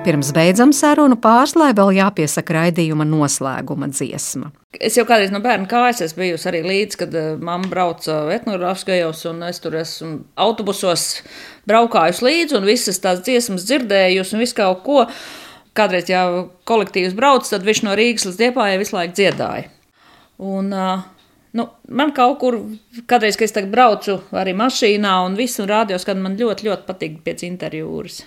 [0.07, 4.53] Pirms beidzam sarunu pārslēdz vēl jāpiesaka raidījuma noslēguma dziesma.
[4.79, 9.25] Es jau kādreiz no bērna kājas esmu bijusi arī līdzi, kad uh, mamma brauca etnogrāfiskajos,
[9.27, 11.03] un es tur esmu autobusos
[11.67, 15.03] braukājusi līdzi, un visas tās dziesmas dzirdējusi, un visu kaut ko.
[15.75, 16.23] Kādreiz, ja
[16.71, 19.67] kolektīvs brauc, tad viņš no Rīgas līdz Diepājai visu laiku dziedāja.
[20.39, 21.05] Un, uh,
[21.57, 22.57] Nu, man kaut kur,
[23.09, 27.47] kādreiz, kad es braucu arī mašīnā un visu rādījos, kad man ļoti, ļoti patīk pēc
[27.47, 28.19] interjūras.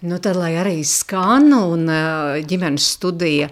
[0.00, 1.84] Nu, tad, lai arī skan un
[2.48, 3.50] ģimenes studija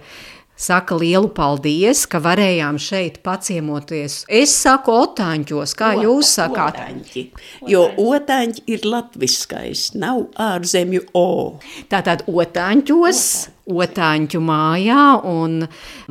[0.59, 4.23] saka lielu paldies, ka varējām šeit paciemoties.
[4.27, 6.81] Es saku otāņķos, kā Ota, jūs sakāt?
[6.81, 7.23] Otāņķi,
[7.71, 11.29] jo otāņķi ir latviskais, nav ārzemju o.
[11.91, 13.23] Tātad otāņķos.
[13.69, 15.67] Otāņu mājā, un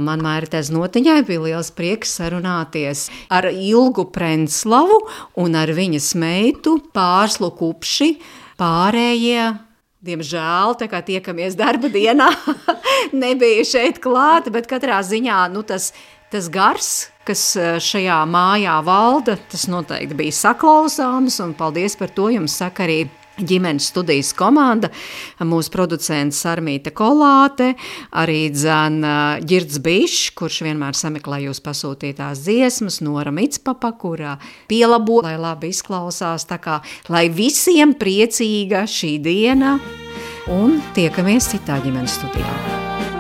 [0.07, 5.01] man mērķis notiņai bija liels prieks sarunāties ar Ilgu Prenslavu
[5.43, 8.13] un ar viņas meitu Pārslu Kupši.
[8.63, 9.49] Pārējie
[9.99, 12.29] Diemžēl, tā kā tiekamies darba dienā,
[13.25, 15.91] nebija šeit klāta, bet katrā ziņā nu, tas,
[16.31, 16.91] tas gars,
[17.27, 22.87] kas e, šajā mājā valda, tas noteikti bija saklausāms, un paldies par to jums saka
[22.87, 23.01] arī
[23.39, 24.91] ģimenes studijas komanda,
[25.45, 27.73] mūsu producents Armīta Kolāte,
[28.19, 29.15] arī dzēna
[29.49, 34.37] Girds Bišs, kurš vienmēr sameklē jūs pasūtītās dziesmas, Nora Mitspapa, kurā
[34.71, 36.81] pielabo, lai labi izklausās, tā kā,
[37.13, 39.79] lai visiem priecīga šī diena,
[40.53, 43.18] un tiekamies citā ģimenes studijā.